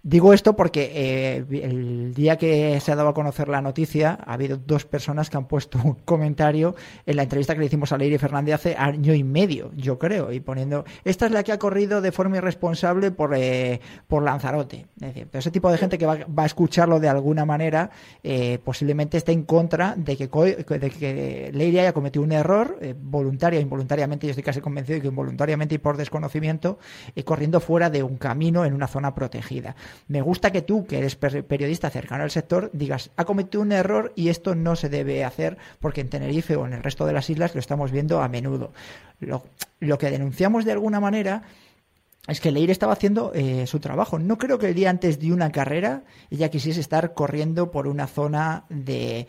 digo 0.03 0.33
esto 0.33 0.57
porque 0.57 0.91
eh, 0.95 1.45
el 1.63 2.15
día 2.15 2.37
que 2.37 2.79
se 2.81 2.93
ha 2.93 2.97
dado 2.97 3.09
a 3.09 3.15
conocer 3.15 3.49
la 3.49 3.63
noticia, 3.63 4.19
ha 4.25 4.35
habido 4.35 4.57
dos 4.57 4.85
personas 4.85 5.31
que 5.31 5.37
han 5.37 5.47
puesto 5.47 5.79
un 5.85 5.95
comentario 6.05 6.75
en 7.07 7.12
la 7.15 7.23
entrevista 7.23 7.55
que 7.55 7.61
le 7.61 7.67
hicimos 7.67 7.93
a 7.93 7.99
Leire 7.99 8.19
Fernández 8.19 8.55
hace 8.55 8.77
año 8.77 9.15
y 9.15 9.25
medio, 9.25 9.71
yo 9.77 9.99
creo, 9.99 10.33
y 10.33 10.41
poniendo, 10.41 10.85
esta 11.05 11.27
es 11.27 11.33
la 11.33 11.43
que 11.43 11.53
ha 11.53 11.59
corrido 11.59 12.01
de 12.01 12.13
forma 12.13 12.37
irresponsable 12.37 13.11
por, 13.11 13.35
eh, 13.35 13.81
por 14.07 14.23
Lanzarote. 14.23 14.87
Ese 15.33 15.51
tipo 15.51 15.71
de 15.71 15.79
gente 15.79 15.99
que 15.99 16.07
va, 16.07 16.19
a 16.37 16.47
escucharlo 16.47 17.01
de 17.01 17.09
alguna 17.09 17.45
manera, 17.45 17.91
eh, 18.23 18.59
posiblemente 18.65 19.17
esté 19.17 19.33
en 19.33 19.45
contra 19.45 19.95
de 19.97 20.17
que, 20.17 20.29
de 20.29 20.91
que 20.91 21.51
Leire 21.53 21.81
haya 21.81 21.93
cometido 21.93 22.25
un 22.25 22.33
error, 22.33 22.79
eh, 22.81 22.95
voluntario 22.99 23.59
o 23.59 23.63
involuntariamente, 23.63 24.27
yo 24.27 24.31
estoy 24.31 24.45
casi 24.45 24.61
convencido 24.61 24.97
de 24.97 25.03
que 25.03 25.09
involuntariamente 25.09 25.75
y 25.75 25.79
por 25.79 25.97
desconocimiento, 25.97 26.79
corriendo 27.25 27.61
fuera 27.61 27.91
de 27.91 28.03
un 28.03 28.17
camino 28.17 28.65
en 28.65 28.75
una 28.75 28.89
zona 28.89 29.15
protegida. 29.15 29.77
Me 30.09 30.23
gusta 30.23 30.51
que 30.51 30.63
tú, 30.63 30.87
que 30.87 30.99
eres 30.99 31.17
periodista 31.17 31.91
cercano 31.91 32.25
al 32.25 32.31
sector, 32.31 32.71
digas, 32.73 33.11
ha 33.17 33.25
cometido 33.25 33.63
un 33.63 33.73
error 33.73 34.13
y 34.17 34.29
esto 34.29 34.55
no 34.55 34.77
se 34.77 34.89
debe 34.89 35.25
hacer 35.25 35.57
porque 35.81 36.01
en 36.01 36.09
Tenerife 36.09 36.57
o 36.57 36.67
en 36.67 36.73
el 36.73 36.83
resto 36.83 37.02
de 37.07 37.13
las 37.13 37.29
islas 37.31 37.55
lo 37.55 37.61
estamos 37.61 37.91
viendo 37.91 38.21
a 38.21 38.29
menudo. 38.29 38.73
Lo, 39.21 39.99
que 39.99 40.11
denunciamos 40.11 40.65
de 40.65 40.73
alguna 40.73 41.01
manera 41.01 41.43
es 42.27 42.41
que 42.41 42.53
Leire 42.53 42.73
estaba 42.73 42.93
haciendo 42.93 43.33
eh, 43.35 43.67
su 43.67 43.81
trabajo. 43.81 44.19
No 44.19 44.39
creo 44.39 44.59
que 44.59 44.69
el 44.69 44.75
día 44.75 44.91
antes 44.91 45.19
de 45.19 45.33
una 45.33 45.51
carrera 45.51 46.05
ella 46.31 46.51
quisiese 46.51 46.81
estar 46.81 47.15
corriendo 47.15 47.71
por 47.71 47.87
una 47.87 48.07
zona 48.07 48.65
de... 48.69 49.27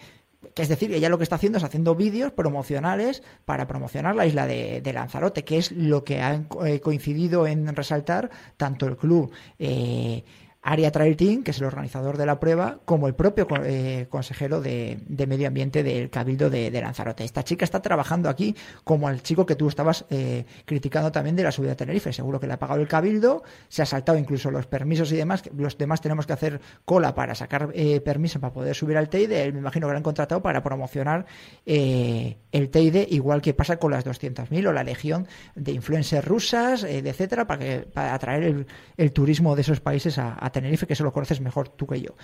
Que 0.54 0.62
es 0.62 0.68
decir, 0.68 0.94
ella 0.94 1.08
lo 1.08 1.18
que 1.18 1.24
está 1.24 1.38
haciendo 1.38 1.58
es 1.58 1.64
haciendo 1.64 1.96
vídeos 1.96 2.34
promocionales 2.34 3.24
para 3.46 3.66
promocionar 3.66 4.14
la 4.14 4.26
isla 4.26 4.46
de, 4.46 4.92
Lanzarote, 4.94 5.46
que 5.46 5.58
es 5.58 5.72
lo 5.72 6.04
que 6.04 6.22
ha 6.22 6.44
eh, 6.66 6.82
coincidido 6.82 7.48
en 7.48 7.74
resaltar 7.74 8.30
tanto 8.58 8.86
el 8.86 8.98
club 8.98 9.32
eh, 9.58 10.24
Aria 10.64 10.92
Trail 10.92 11.18
Team, 11.18 11.44
que 11.44 11.52
es 11.52 11.60
el 11.60 11.66
organizador 11.66 12.18
de 12.18 12.26
la 12.26 12.40
prueba, 12.40 12.80
como 12.86 13.08
el 13.08 13.16
propio 13.16 13.46
eh, 13.66 14.08
consejero 14.10 14.62
de, 14.62 14.98
Medio 15.28 15.48
Ambiente 15.48 15.84
del 15.84 16.10
Cabildo 16.10 16.50
de, 16.50 16.72
Lanzarote. 16.72 17.26
Esta 17.26 17.44
chica 17.44 17.66
está 17.66 17.82
trabajando 17.82 18.30
aquí 18.30 18.56
como 18.86 19.10
el 19.10 19.22
chico 19.22 19.46
que 19.46 19.56
tú 19.56 19.68
estabas 19.68 20.06
eh, 20.10 20.46
criticando 20.66 21.12
también 21.12 21.36
de 21.36 21.44
la 21.44 21.52
subida 21.52 21.74
a 21.74 21.76
Tenerife. 21.76 22.14
Seguro 22.14 22.40
que 22.40 22.48
le 22.48 22.54
ha 22.54 22.60
pagado 22.60 22.80
el 22.80 22.88
Cabildo, 22.88 23.44
se 23.68 23.82
ha 23.82 23.86
saltado 23.86 24.18
incluso 24.18 24.52
los 24.52 24.66
permisos 24.66 25.12
y 25.12 25.18
demás. 25.18 25.44
Los 25.56 25.78
demás 25.78 26.00
tenemos 26.00 26.26
que 26.26 26.34
hacer 26.34 26.62
cola 26.86 27.14
para 27.14 27.36
sacar 27.36 27.70
eh, 27.74 28.00
permiso 28.00 28.40
para 28.40 28.54
poder 28.54 28.74
subir 28.74 28.96
al 28.98 29.10
Teide. 29.10 29.52
me 29.52 29.60
imagino 29.60 29.88
que 29.88 29.92
lo 29.92 29.98
han 29.98 30.04
contratado 30.04 30.42
para 30.42 30.64
promocionar 30.64 31.26
el 31.66 32.70
Teide, 32.72 33.06
igual 33.10 33.42
que 33.42 33.54
pasa 33.54 33.78
con 33.78 33.92
las 33.92 34.06
200.000 34.06 34.68
o 34.68 34.72
la 34.72 34.84
legión 34.84 35.28
de 35.56 35.74
influencers 35.74 36.26
rusas, 36.26 36.84
etcétera, 36.84 37.46
para, 37.48 37.60
que, 37.60 37.80
para 37.80 38.14
atraer 38.14 38.66
el, 38.96 39.12
turismo 39.12 39.56
de 39.56 39.62
esos 39.62 39.82
países 39.82 40.18
a, 40.18 40.38
a 40.40 40.53
Tenerife, 40.54 40.88
que 40.88 40.94
eso 40.94 41.04
lo 41.04 41.12
conoces 41.12 41.42
mejor 41.42 41.68
tú 41.68 41.86
que 41.86 42.00
yo. 42.00 42.16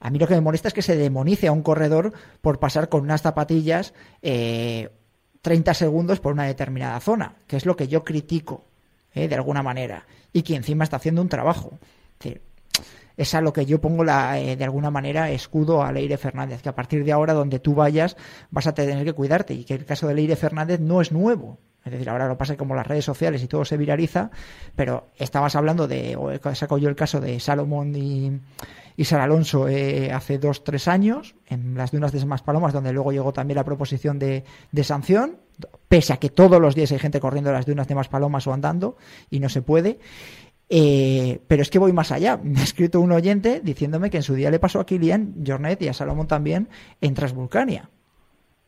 A 0.00 0.10
mí 0.10 0.18
lo 0.18 0.26
que 0.26 0.34
me 0.34 0.42
molesta 0.42 0.68
es 0.68 0.74
que 0.74 0.82
se 0.82 0.96
demonice 0.96 1.48
a 1.48 1.52
un 1.52 1.62
corredor 1.62 2.12
por 2.42 2.58
pasar 2.58 2.90
con 2.90 3.00
unas 3.02 3.22
zapatillas 3.22 3.94
30 4.20 4.20
eh, 4.22 4.90
segundos 5.74 6.20
por 6.20 6.34
una 6.34 6.44
determinada 6.44 7.00
zona, 7.00 7.36
que 7.46 7.56
es 7.56 7.64
lo 7.64 7.76
que 7.76 7.88
yo 7.88 8.04
critico, 8.04 8.64
eh, 9.14 9.28
de 9.28 9.34
alguna 9.34 9.62
manera, 9.62 10.06
y 10.32 10.42
que 10.42 10.54
encima 10.54 10.84
está 10.84 10.96
haciendo 10.96 11.22
un 11.22 11.28
trabajo. 11.28 11.78
Es, 13.16 13.34
a 13.34 13.40
lo 13.40 13.54
que 13.54 13.64
yo 13.64 13.80
pongo 13.80 14.04
la, 14.04 14.38
eh, 14.38 14.56
de 14.56 14.64
alguna 14.64 14.90
manera 14.90 15.30
escudo 15.30 15.82
a 15.82 15.90
Leire 15.90 16.18
Fernández, 16.18 16.60
que 16.60 16.68
a 16.68 16.74
partir 16.74 17.02
de 17.02 17.12
ahora 17.12 17.32
donde 17.32 17.58
tú 17.58 17.74
vayas 17.74 18.16
vas 18.50 18.66
a 18.66 18.74
tener 18.74 19.02
que 19.06 19.14
cuidarte 19.14 19.54
y 19.54 19.64
que 19.64 19.72
el 19.72 19.86
caso 19.86 20.06
de 20.06 20.14
Leire 20.14 20.36
Fernández 20.36 20.80
no 20.80 21.00
es 21.00 21.12
nuevo. 21.12 21.58
Es 21.86 21.92
decir, 21.92 22.10
ahora 22.10 22.26
lo 22.26 22.36
pasa 22.36 22.56
como 22.56 22.74
las 22.74 22.86
redes 22.86 23.04
sociales 23.04 23.42
y 23.42 23.46
todo 23.46 23.64
se 23.64 23.76
viraliza, 23.76 24.30
pero 24.74 25.06
estabas 25.16 25.54
hablando 25.54 25.86
de, 25.86 26.16
o 26.16 26.54
saco 26.54 26.78
yo 26.78 26.88
el 26.88 26.96
caso 26.96 27.20
de 27.20 27.38
Salomón 27.38 27.94
y, 27.94 28.40
y 28.96 29.14
Alonso 29.14 29.68
eh, 29.68 30.10
hace 30.10 30.38
dos, 30.38 30.64
tres 30.64 30.88
años, 30.88 31.36
en 31.46 31.76
las 31.76 31.92
dunas 31.92 32.10
de 32.10 32.26
Más 32.26 32.42
Palomas, 32.42 32.72
donde 32.72 32.92
luego 32.92 33.12
llegó 33.12 33.32
también 33.32 33.54
la 33.54 33.64
proposición 33.64 34.18
de, 34.18 34.44
sanción, 34.82 35.36
pese 35.88 36.12
a 36.12 36.16
que 36.16 36.28
todos 36.28 36.60
los 36.60 36.74
días 36.74 36.90
hay 36.90 36.98
gente 36.98 37.20
corriendo 37.20 37.52
las 37.52 37.66
dunas 37.66 37.86
de 37.86 37.94
Más 37.94 38.08
Palomas 38.08 38.48
o 38.48 38.52
andando, 38.52 38.96
y 39.30 39.38
no 39.38 39.48
se 39.48 39.62
puede. 39.62 40.00
Eh, 40.68 41.40
pero 41.46 41.62
es 41.62 41.70
que 41.70 41.78
voy 41.78 41.92
más 41.92 42.10
allá. 42.10 42.36
Me 42.42 42.58
ha 42.58 42.64
escrito 42.64 43.00
un 43.00 43.12
oyente 43.12 43.60
diciéndome 43.62 44.10
que 44.10 44.16
en 44.16 44.24
su 44.24 44.34
día 44.34 44.50
le 44.50 44.58
pasó 44.58 44.80
a 44.80 44.86
Kilian 44.86 45.36
Jornet 45.46 45.80
y 45.82 45.88
a 45.88 45.92
Salomón 45.92 46.26
también 46.26 46.68
en 47.00 47.14
Transvulcania 47.14 47.90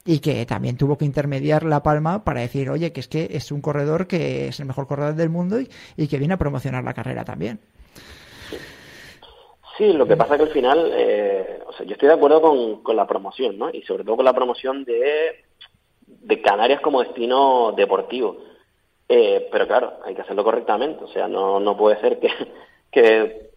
y 0.09 0.21
que 0.21 0.47
también 0.47 0.79
tuvo 0.79 0.97
que 0.97 1.05
intermediar 1.05 1.65
La 1.65 1.83
Palma 1.83 2.25
para 2.25 2.41
decir, 2.41 2.71
oye, 2.71 2.95
que 2.95 3.01
es 3.01 3.09
que 3.09 3.29
es 3.31 3.53
un 3.53 3.61
corredor 3.61 4.07
que 4.07 4.49
es 4.49 4.59
el 4.59 4.65
mejor 4.65 4.87
corredor 4.87 5.15
del 5.15 5.29
mundo 5.29 5.57
y, 5.61 6.09
que 6.09 6.17
viene 6.17 6.33
a 6.33 6.39
promocionar 6.39 6.83
la 6.83 6.95
carrera 6.95 7.27
también. 7.27 7.61
Sí, 9.77 9.93
lo 9.93 10.09
que 10.09 10.17
pasa 10.17 10.35
es 10.35 10.39
que 10.39 10.47
al 10.47 10.53
final, 10.55 10.93
eh, 10.95 11.61
o 11.67 11.73
sea, 11.75 11.85
yo 11.85 11.93
estoy 11.93 12.09
de 12.09 12.15
acuerdo 12.15 12.41
con, 12.83 12.97
la 12.97 13.07
promoción, 13.07 13.59
¿no? 13.59 13.69
Y 13.69 13.83
sobre 13.83 14.03
todo 14.03 14.17
con 14.17 14.25
la 14.25 14.33
promoción 14.33 14.83
de, 14.85 15.45
de 16.07 16.41
Canarias 16.41 16.81
como 16.81 17.03
destino 17.03 17.73
deportivo. 17.73 18.39
Eh, 19.11 19.47
pero 19.53 19.67
claro, 19.67 19.99
hay 20.07 20.15
que 20.15 20.23
hacerlo 20.23 20.43
correctamente. 20.43 21.05
O 21.05 21.09
sea, 21.09 21.29
no, 21.29 21.61
no 21.61 21.77
puede 21.77 22.01
ser 22.01 22.19
que, 22.19 22.31
que 22.91 23.51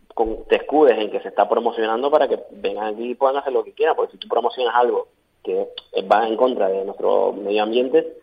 te 0.49 0.55
escudes 0.57 0.99
en 0.99 1.11
que 1.11 1.21
se 1.21 1.29
está 1.29 1.47
promocionando 1.47 2.11
para 2.11 2.27
que 2.27 2.39
vengan 2.51 2.93
aquí 2.93 3.11
y 3.11 3.15
puedan 3.15 3.37
hacer 3.37 3.53
lo 3.53 3.63
que 3.63 3.71
quieran. 3.71 3.95
Porque 3.95 4.11
si 4.11 4.17
tú 4.17 4.27
promocionas 4.27 4.75
algo 4.75 5.07
que 5.43 5.67
va 6.11 6.27
en 6.27 6.35
contra 6.35 6.67
de 6.67 6.85
nuestro 6.85 7.33
medio 7.33 7.63
ambiente, 7.63 8.17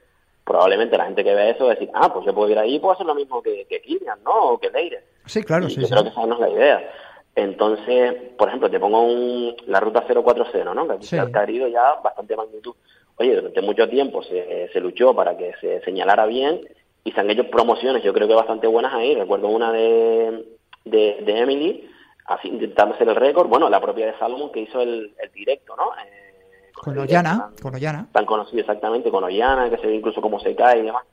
probablemente 0.45 0.97
la 0.97 1.05
gente 1.05 1.25
que 1.25 1.35
vea 1.35 1.51
eso 1.51 1.67
va 1.67 1.73
a 1.73 1.75
decir, 1.75 1.91
ah, 1.95 2.13
pues 2.13 2.25
yo 2.25 2.35
puedo 2.35 2.51
ir 2.51 2.59
ahí 2.59 2.77
y 2.77 2.79
puedo 2.79 2.95
hacer 2.95 3.07
lo 3.07 3.15
mismo 3.15 3.43
que, 3.43 3.67
que 3.69 3.81
Kilian, 3.81 4.23
¿no? 4.25 4.33
O 4.33 4.59
que 4.59 4.71
Leire. 4.71 5.03
Sí, 5.27 5.43
claro, 5.43 5.69
sí. 5.69 5.81
Yo 5.81 5.89
creo 5.89 6.03
que 6.03 6.09
esa 6.09 6.27
no 6.27 6.35
es 6.35 6.41
la 6.41 6.51
idea. 6.51 6.91
Entonces, 7.35 8.15
por 8.37 8.49
ejemplo, 8.49 8.71
te 8.71 8.81
pongo 8.81 9.03
un, 9.03 9.55
la 9.67 9.79
ruta 9.79 10.05
040, 10.07 10.75
¿no? 10.75 10.89
Que 10.89 10.95
aquí 10.95 11.07
se 11.07 11.19
ha 11.19 11.23
adquirido 11.23 11.69
ya 11.69 11.95
bastante 12.03 12.35
magnitud. 12.35 12.75
Oye, 13.17 13.35
durante 13.35 13.61
mucho 13.61 13.89
tiempo 13.89 14.23
se, 14.23 14.69
se 14.73 14.81
luchó 14.81 15.15
para 15.15 15.37
que 15.37 15.53
se 15.61 15.81
señalara 15.83 16.27
bien 16.27 16.67
y 17.05 17.13
se 17.13 17.21
han 17.21 17.31
hecho 17.31 17.49
promociones, 17.51 18.03
yo 18.03 18.13
creo 18.13 18.27
que 18.27 18.35
bastante 18.35 18.67
buenas 18.67 18.93
ahí. 18.95 19.15
Recuerdo 19.15 19.49
una 19.49 19.71
de, 19.71 20.47
de, 20.85 21.17
Emily, 21.27 21.89
así 22.27 22.49
intentando 22.49 22.95
hacer 22.95 23.09
el 23.09 23.17
récord. 23.17 23.49
Bueno, 23.49 23.69
la 23.69 23.81
propia 23.81 24.07
de 24.07 24.19
Salomon 24.19 24.51
que 24.51 24.61
hizo 24.61 24.81
el, 24.81 25.15
el 25.23 25.33
directo, 25.33 25.77
¿no? 25.77 25.93
Eh, 25.95 26.18
con 26.79 26.99
Ollana, 26.99 27.51
con 27.61 27.75
Ollana. 27.75 28.09
Tan 28.13 28.27
conocido 28.27 28.61
exactamente, 28.61 29.11
con 29.11 29.25
Ollana, 29.25 29.71
que 29.71 29.79
se 29.79 29.87
ve 29.87 29.95
incluso 29.95 30.21
cómo 30.21 30.41
se 30.41 30.55
cae 30.55 30.81
y 30.81 30.83
demás. 30.83 31.05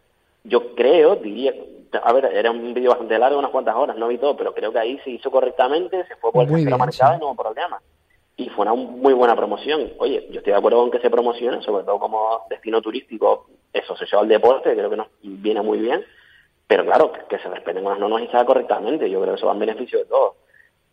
Yo 0.43 0.75
creo, 0.75 1.15
diría, 1.15 1.53
a 2.03 2.13
ver, 2.13 2.25
era 2.25 2.51
un 2.51 2.73
vídeo 2.73 2.91
bastante 2.91 3.17
largo, 3.17 3.39
unas 3.39 3.51
cuantas 3.51 3.75
horas, 3.75 3.97
no 3.97 4.07
vi 4.07 4.17
todo, 4.17 4.35
pero 4.35 4.53
creo 4.53 4.71
que 4.71 4.79
ahí 4.79 4.99
se 5.03 5.11
hizo 5.11 5.31
correctamente, 5.31 6.05
se 6.07 6.15
fue 6.17 6.31
por 6.31 6.43
el 6.43 6.69
la 6.69 6.77
marcada 6.77 7.15
y 7.15 7.19
no 7.19 7.27
hubo 7.27 7.43
problema. 7.43 7.81
Y 8.37 8.49
fue 8.49 8.63
una 8.63 8.73
muy 8.73 9.13
buena 9.13 9.35
promoción. 9.35 9.93
Oye, 9.97 10.27
yo 10.29 10.39
estoy 10.39 10.51
de 10.51 10.59
acuerdo 10.59 10.79
con 10.79 10.91
que 10.91 10.99
se 10.99 11.09
promocione, 11.09 11.61
sobre 11.61 11.85
todo 11.85 11.99
como 11.99 12.41
destino 12.49 12.81
turístico 12.81 13.47
eso, 13.71 13.93
asociado 13.93 14.23
al 14.23 14.29
deporte, 14.29 14.73
creo 14.73 14.89
que 14.89 14.97
nos 14.97 15.07
viene 15.21 15.61
muy 15.61 15.79
bien, 15.79 16.03
pero 16.67 16.85
claro, 16.85 17.11
que, 17.29 17.37
se 17.37 17.49
respeten 17.49 17.83
las 17.83 17.99
normas 17.99 18.23
y 18.23 18.27
se 18.27 18.37
haga 18.37 18.45
correctamente, 18.45 19.09
yo 19.09 19.21
creo 19.21 19.33
que 19.33 19.37
eso 19.37 19.47
va 19.47 19.53
en 19.53 19.59
beneficio 19.59 19.99
de 19.99 20.05
todos. 20.05 20.35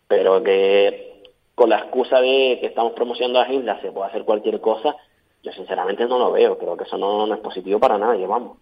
Pero 0.07 0.43
que 0.43 1.12
con 1.55 1.69
la 1.69 1.79
excusa 1.79 2.19
de 2.19 2.57
que 2.59 2.67
estamos 2.67 2.93
promocionando 2.93 3.39
las 3.39 3.51
islas 3.51 3.81
se 3.81 3.91
puede 3.91 4.09
hacer 4.09 4.23
cualquier 4.23 4.59
cosa, 4.59 4.95
yo 5.43 5.51
sinceramente 5.51 6.05
no 6.05 6.17
lo 6.17 6.31
veo. 6.31 6.57
Creo 6.57 6.77
que 6.77 6.85
eso 6.85 6.97
no, 6.97 7.31
es 7.33 7.39
positivo 7.41 7.79
para 7.79 7.97
nadie, 7.97 8.25
vamos. 8.25 8.57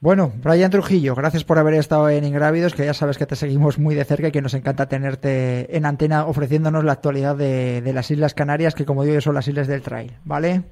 Bueno, 0.00 0.32
Brian 0.36 0.70
Trujillo, 0.70 1.14
gracias 1.14 1.44
por 1.44 1.58
haber 1.58 1.74
estado 1.74 2.10
en 2.10 2.24
Ingrávidos, 2.24 2.74
que 2.74 2.84
ya 2.84 2.92
sabes 2.92 3.16
que 3.16 3.26
te 3.26 3.36
seguimos 3.36 3.78
muy 3.78 3.94
de 3.94 4.04
cerca 4.04 4.28
y 4.28 4.32
que 4.32 4.42
nos 4.42 4.54
encanta 4.54 4.86
tenerte 4.86 5.74
en 5.76 5.86
antena 5.86 6.26
ofreciéndonos 6.26 6.84
la 6.84 6.92
actualidad 6.92 7.36
de, 7.36 7.80
de 7.80 7.92
las 7.94 8.10
Islas 8.10 8.34
Canarias, 8.34 8.74
que 8.74 8.84
como 8.84 9.04
digo 9.04 9.20
son 9.22 9.34
las 9.34 9.48
islas 9.48 9.66
del 9.66 9.82
trail, 9.82 10.12
¿vale? 10.24 10.64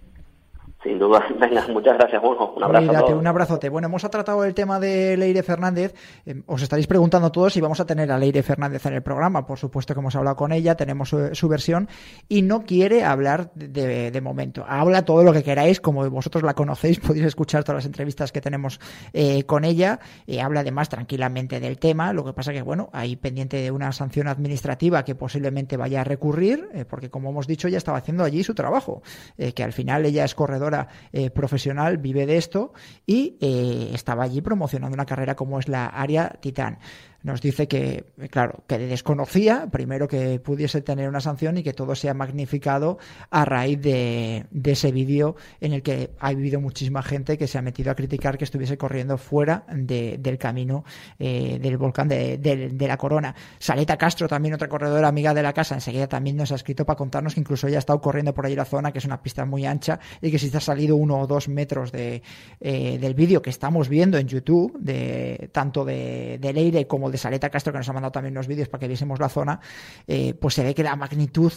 Sin 0.83 0.99
duda. 0.99 1.25
Venga, 1.41 1.67
muchas 1.69 1.97
gracias, 1.97 2.21
Juanjo. 2.21 2.55
Un 2.57 2.65
abrazo. 2.65 3.17
un 3.17 3.27
abrazote. 3.27 3.69
Bueno, 3.69 3.87
hemos 3.87 4.03
tratado 4.03 4.45
el 4.45 4.53
tema 4.53 4.81
de 4.81 5.17
Leire 5.17 5.43
Fernández. 5.43 5.95
Eh, 6.27 6.43
os 6.47 6.61
estaréis 6.61 6.89
preguntando 6.89 7.31
todos 7.31 7.53
si 7.53 7.61
vamos 7.61 7.79
a 7.81 7.87
tener 7.87 8.11
a 8.11 8.19
Leire 8.19 8.43
Fernández 8.43 8.85
en 8.87 8.95
el 8.95 9.03
programa. 9.03 9.47
Por 9.47 9.59
supuesto 9.59 9.95
que 9.95 10.01
hemos 10.01 10.17
hablado 10.17 10.37
con 10.37 10.51
ella, 10.53 10.75
tenemos 10.75 11.11
su, 11.11 11.49
versión 11.49 11.89
y 12.29 12.43
no 12.43 12.65
quiere 12.65 13.05
hablar 13.05 13.53
de, 13.55 14.21
momento. 14.23 14.65
Habla 14.67 15.05
todo 15.05 15.23
lo 15.23 15.33
que 15.33 15.43
queráis, 15.43 15.81
como 15.81 16.09
vosotros 16.11 16.43
la 16.43 16.55
conocéis, 16.55 16.99
podéis 17.07 17.27
escuchar 17.27 17.63
todas 17.63 17.79
las 17.79 17.87
entrevistas 17.87 18.33
que 18.33 18.41
tenemos 18.41 18.81
eh, 19.13 19.45
con 19.45 19.65
ella. 19.65 20.01
Eh, 20.27 20.41
habla 20.41 20.61
además 20.61 20.89
tranquilamente 20.89 21.61
del 21.61 21.79
tema. 21.79 22.13
Lo 22.13 22.25
que 22.25 22.33
pasa 22.33 22.53
que, 22.53 22.63
bueno, 22.63 22.91
hay 22.93 23.15
pendiente 23.17 23.59
de 23.59 23.71
una 23.71 23.93
sanción 23.93 24.27
administrativa 24.27 25.05
que 25.05 25.15
posiblemente 25.15 25.77
vaya 25.77 26.01
a 26.01 26.05
recurrir, 26.05 26.69
porque 26.89 27.11
como 27.11 27.31
hemos 27.31 27.47
dicho, 27.47 27.69
ella 27.69 27.79
estaba 27.79 27.99
haciendo 27.99 28.25
allí 28.25 28.43
su 28.43 28.55
trabajo, 28.55 29.03
que 29.37 29.63
al 29.63 29.73
final 29.73 30.05
ella 30.07 30.25
es 30.25 30.35
corredora 30.35 30.72
eh, 31.13 31.31
profesional, 31.31 31.99
vive 31.99 32.27
de 32.27 32.37
esto 32.37 32.73
y 33.07 33.37
eh, 33.41 33.91
estaba 33.95 34.25
allí 34.25 34.41
promocionando 34.41 34.95
una 34.95 35.07
carrera 35.07 35.35
como 35.35 35.59
es 35.59 35.69
la 35.69 35.87
Área 35.87 36.29
Titán 36.41 36.79
nos 37.23 37.41
dice 37.41 37.69
que, 37.69 38.05
claro, 38.31 38.65
que 38.67 38.79
desconocía, 38.79 39.69
primero 39.71 40.09
que 40.09 40.41
pudiese 40.41 40.83
tener 40.83 41.09
una 41.09 41.21
sanción 41.21 41.59
y 41.59 41.63
que 41.63 41.73
todo 41.73 41.95
sea 41.95 42.15
magnificado 42.15 42.99
a 43.31 43.45
raíz 43.45 43.81
de, 43.81 44.47
ese 44.65 44.91
vídeo 44.91 45.37
en 45.61 45.73
el 45.73 45.83
que 45.83 46.11
ha 46.19 46.29
habido 46.29 46.61
muchísima 46.61 47.03
gente 47.03 47.39
que 47.39 47.47
se 47.47 47.59
ha 47.59 47.63
metido 47.63 47.91
a 47.91 47.95
criticar 47.95 48.39
que 48.39 48.45
estuviese 48.45 48.77
corriendo 48.79 49.19
fuera 49.19 49.65
del 49.69 50.39
camino 50.39 50.85
eh, 51.19 51.59
del 51.61 51.77
volcán 51.77 52.09
de, 52.09 52.75
la 52.79 52.97
corona. 52.97 53.35
Saleta 53.59 53.97
Castro, 53.97 54.27
también 54.27 54.55
otra 54.55 54.69
corredora 54.69 55.09
amiga 55.09 55.35
de 55.35 55.43
la 55.43 55.53
casa, 55.53 55.75
enseguida 55.75 56.09
también 56.09 56.37
nos 56.37 56.51
ha 56.53 56.57
escrito 56.57 56.85
para 56.85 56.97
contarnos 56.97 57.35
que 57.35 57.41
incluso 57.41 57.69
ella 57.69 57.79
ha 57.79 57.81
estado 57.81 58.01
corriendo 58.01 58.35
por 58.35 58.47
ahí 58.47 58.57
la 58.57 58.65
zona, 58.65 58.91
que 58.91 58.99
es 58.99 59.05
una 59.05 59.23
pista 59.23 59.45
muy 59.45 59.67
ancha 59.67 60.01
y 60.21 60.31
que 60.31 60.39
si 60.39 60.51
te 60.51 60.57
ha 60.57 60.61
salido 60.61 60.97
uno 60.97 61.21
o 61.21 61.27
dos 61.27 61.49
metros 61.49 61.93
de, 61.93 62.23
eh, 62.61 62.99
del 62.99 63.15
vídeo 63.15 63.43
que 63.43 63.51
estamos 63.51 63.89
viendo 63.89 64.19
en 64.19 64.27
YouTube, 64.27 64.77
de 64.79 65.51
tanto 65.53 65.85
de, 65.85 66.39
de 66.41 66.53
Leire 66.53 66.87
como 66.87 67.12
de 67.13 67.19
Saleta 67.19 67.51
Castro, 67.51 67.73
que 67.73 67.79
nos 67.79 67.89
ha 67.89 67.93
mandado 67.93 68.13
también 68.13 68.33
unos 68.33 68.47
vídeos 68.47 68.69
para 68.69 68.81
que 68.81 68.89
viésemos 68.89 69.21
la 69.21 69.29
zona, 69.29 69.61
eh, 70.07 70.35
pues 70.35 70.55
se 70.55 70.65
ve 70.65 70.75
que 70.75 70.83
la 70.83 70.97
magnitud, 70.97 71.53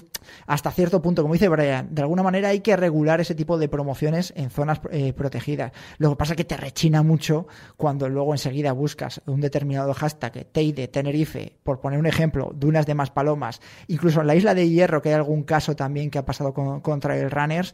hasta 0.45 0.71
cierto 0.71 1.01
punto, 1.01 1.21
como 1.21 1.33
dice 1.33 1.49
Brian, 1.49 1.87
de 1.93 2.01
alguna 2.01 2.23
manera 2.23 2.49
hay 2.49 2.59
que 2.59 2.75
regular 2.75 3.21
ese 3.21 3.35
tipo 3.35 3.57
de 3.57 3.69
promociones 3.69 4.33
en 4.35 4.49
zonas 4.49 4.79
eh, 4.91 5.13
protegidas. 5.13 5.71
Lo 5.97 6.11
que 6.11 6.15
pasa 6.15 6.33
es 6.33 6.37
que 6.37 6.45
te 6.45 6.57
rechina 6.57 7.03
mucho 7.03 7.47
cuando 7.77 8.09
luego 8.09 8.33
enseguida 8.33 8.71
buscas 8.71 9.21
un 9.25 9.41
determinado 9.41 9.93
hashtag, 9.93 10.45
Teide, 10.51 10.87
Tenerife, 10.87 11.55
por 11.63 11.79
poner 11.79 11.99
un 11.99 12.05
ejemplo, 12.05 12.51
dunas 12.53 12.85
de 12.85 12.93
más 12.93 13.09
palomas, 13.09 13.61
incluso 13.87 14.21
en 14.21 14.27
la 14.27 14.35
isla 14.35 14.53
de 14.53 14.69
Hierro, 14.69 15.01
que 15.01 15.09
hay 15.09 15.15
algún 15.15 15.43
caso 15.43 15.75
también 15.75 16.09
que 16.09 16.19
ha 16.19 16.25
pasado 16.25 16.53
con, 16.53 16.81
contra 16.81 17.17
el 17.17 17.31
Runners, 17.31 17.73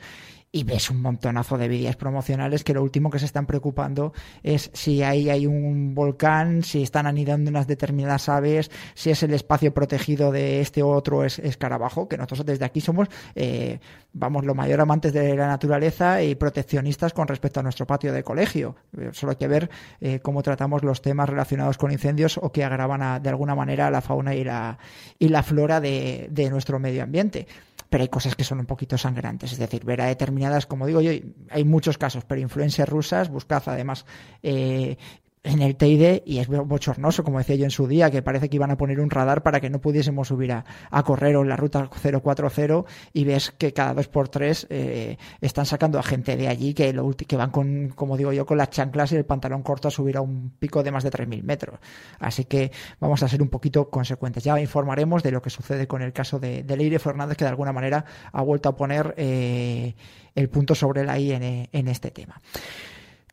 y 0.51 0.63
ves 0.63 0.89
un 0.89 1.01
montonazo 1.01 1.57
de 1.57 1.67
vídeos 1.69 1.95
promocionales 1.95 2.63
que 2.63 2.73
lo 2.73 2.83
último 2.83 3.09
que 3.09 3.19
se 3.19 3.25
están 3.25 3.45
preocupando 3.45 4.13
es 4.43 4.69
si 4.73 5.01
ahí 5.01 5.29
hay 5.29 5.45
un 5.47 5.95
volcán, 5.95 6.63
si 6.63 6.83
están 6.83 7.07
anidando 7.07 7.49
unas 7.49 7.67
determinadas 7.67 8.27
aves, 8.27 8.69
si 8.93 9.11
es 9.11 9.23
el 9.23 9.33
espacio 9.33 9.73
protegido 9.73 10.31
de 10.31 10.59
este 10.59 10.83
otro 10.83 11.23
escarabajo, 11.23 12.09
que 12.09 12.17
nosotros 12.17 12.45
desde 12.45 12.65
aquí 12.65 12.81
somos, 12.81 13.07
eh, 13.35 13.79
vamos, 14.11 14.45
los 14.45 14.55
mayor 14.55 14.81
amantes 14.81 15.13
de 15.13 15.35
la 15.35 15.47
naturaleza 15.47 16.21
y 16.21 16.35
proteccionistas 16.35 17.13
con 17.13 17.27
respecto 17.27 17.61
a 17.61 17.63
nuestro 17.63 17.87
patio 17.87 18.11
de 18.11 18.23
colegio. 18.23 18.75
Eh, 18.97 19.11
solo 19.13 19.31
hay 19.31 19.37
que 19.37 19.47
ver 19.47 19.69
eh, 20.01 20.19
cómo 20.19 20.43
tratamos 20.43 20.83
los 20.83 21.01
temas 21.01 21.29
relacionados 21.29 21.77
con 21.77 21.91
incendios 21.91 22.37
o 22.37 22.51
que 22.51 22.65
agravan 22.65 23.23
de 23.23 23.29
alguna 23.29 23.55
manera 23.55 23.89
la 23.89 24.01
fauna 24.01 24.35
y 24.35 24.43
la, 24.43 24.77
y 25.17 25.29
la 25.29 25.43
flora 25.43 25.79
de, 25.79 26.27
de 26.29 26.49
nuestro 26.49 26.77
medio 26.77 27.03
ambiente 27.03 27.47
pero 27.91 28.03
hay 28.03 28.07
cosas 28.07 28.37
que 28.37 28.45
son 28.45 28.61
un 28.61 28.65
poquito 28.65 28.97
sangrantes. 28.97 29.51
Es 29.51 29.59
decir, 29.59 29.83
ver 29.83 29.99
a 29.99 30.05
determinadas, 30.05 30.65
como 30.65 30.87
digo 30.87 31.01
yo, 31.01 31.11
hay 31.49 31.63
muchos 31.65 31.97
casos, 31.97 32.23
pero 32.23 32.39
influencias 32.39 32.87
rusas, 32.87 33.27
buscad 33.27 33.61
además 33.65 34.05
eh, 34.41 34.95
en 35.43 35.61
el 35.61 35.75
TID 35.75 36.21
y 36.25 36.37
es 36.37 36.47
bochornoso, 36.47 37.23
como 37.23 37.39
decía 37.39 37.55
yo 37.55 37.65
en 37.65 37.71
su 37.71 37.87
día, 37.87 38.11
que 38.11 38.21
parece 38.21 38.49
que 38.49 38.57
iban 38.57 38.69
a 38.69 38.77
poner 38.77 38.99
un 38.99 39.09
radar 39.09 39.41
para 39.41 39.59
que 39.59 39.69
no 39.69 39.81
pudiésemos 39.81 40.27
subir 40.27 40.51
a, 40.51 40.63
correr 41.03 41.35
o 41.35 41.41
en 41.41 41.49
la 41.49 41.55
ruta 41.55 41.89
040 41.89 42.85
y 43.13 43.23
ves 43.23 43.51
que 43.57 43.73
cada 43.73 43.93
dos 43.93 44.07
por 44.07 44.29
tres 44.29 44.67
eh, 44.69 45.17
están 45.41 45.65
sacando 45.65 45.97
a 45.97 46.03
gente 46.03 46.37
de 46.37 46.47
allí 46.47 46.73
que, 46.73 46.93
lo, 46.93 47.09
que 47.11 47.35
van 47.35 47.49
con, 47.49 47.89
como 47.89 48.17
digo 48.17 48.31
yo, 48.33 48.45
con 48.45 48.57
las 48.57 48.69
chanclas 48.69 49.11
y 49.11 49.15
el 49.15 49.25
pantalón 49.25 49.63
corto 49.63 49.87
a 49.87 49.91
subir 49.91 50.17
a 50.17 50.21
un 50.21 50.51
pico 50.59 50.83
de 50.83 50.91
más 50.91 51.03
de 51.03 51.09
3.000 51.09 51.43
metros. 51.43 51.79
Así 52.19 52.45
que 52.45 52.71
vamos 52.99 53.23
a 53.23 53.27
ser 53.27 53.41
un 53.41 53.49
poquito 53.49 53.89
consecuentes. 53.89 54.43
Ya 54.43 54.59
informaremos 54.59 55.23
de 55.23 55.31
lo 55.31 55.41
que 55.41 55.49
sucede 55.49 55.87
con 55.87 56.01
el 56.03 56.13
caso 56.13 56.39
de, 56.39 56.63
de 56.63 56.77
Leire 56.77 56.99
Fernández, 56.99 57.37
que 57.37 57.45
de 57.45 57.49
alguna 57.49 57.73
manera 57.73 58.05
ha 58.31 58.41
vuelto 58.43 58.69
a 58.69 58.75
poner 58.75 59.15
eh, 59.17 59.95
el 60.35 60.49
punto 60.49 60.75
sobre 60.75 61.03
la 61.03 61.19
I 61.19 61.31
en, 61.31 61.87
este 61.87 62.11
tema. 62.11 62.39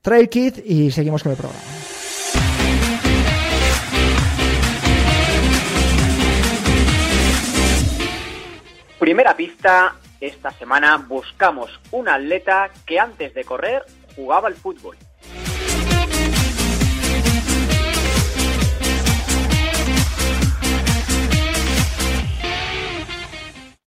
Trail 0.02 0.28
Kit 0.28 0.58
y 0.64 0.90
seguimos 0.90 1.22
con 1.22 1.32
el 1.32 1.38
programa. 1.38 1.97
Primera 9.08 9.34
pista, 9.34 9.96
esta 10.20 10.50
semana 10.50 10.98
buscamos 10.98 11.80
un 11.92 12.10
atleta 12.10 12.70
que 12.84 13.00
antes 13.00 13.32
de 13.32 13.42
correr 13.42 13.82
jugaba 14.14 14.48
al 14.48 14.54
fútbol. 14.54 14.98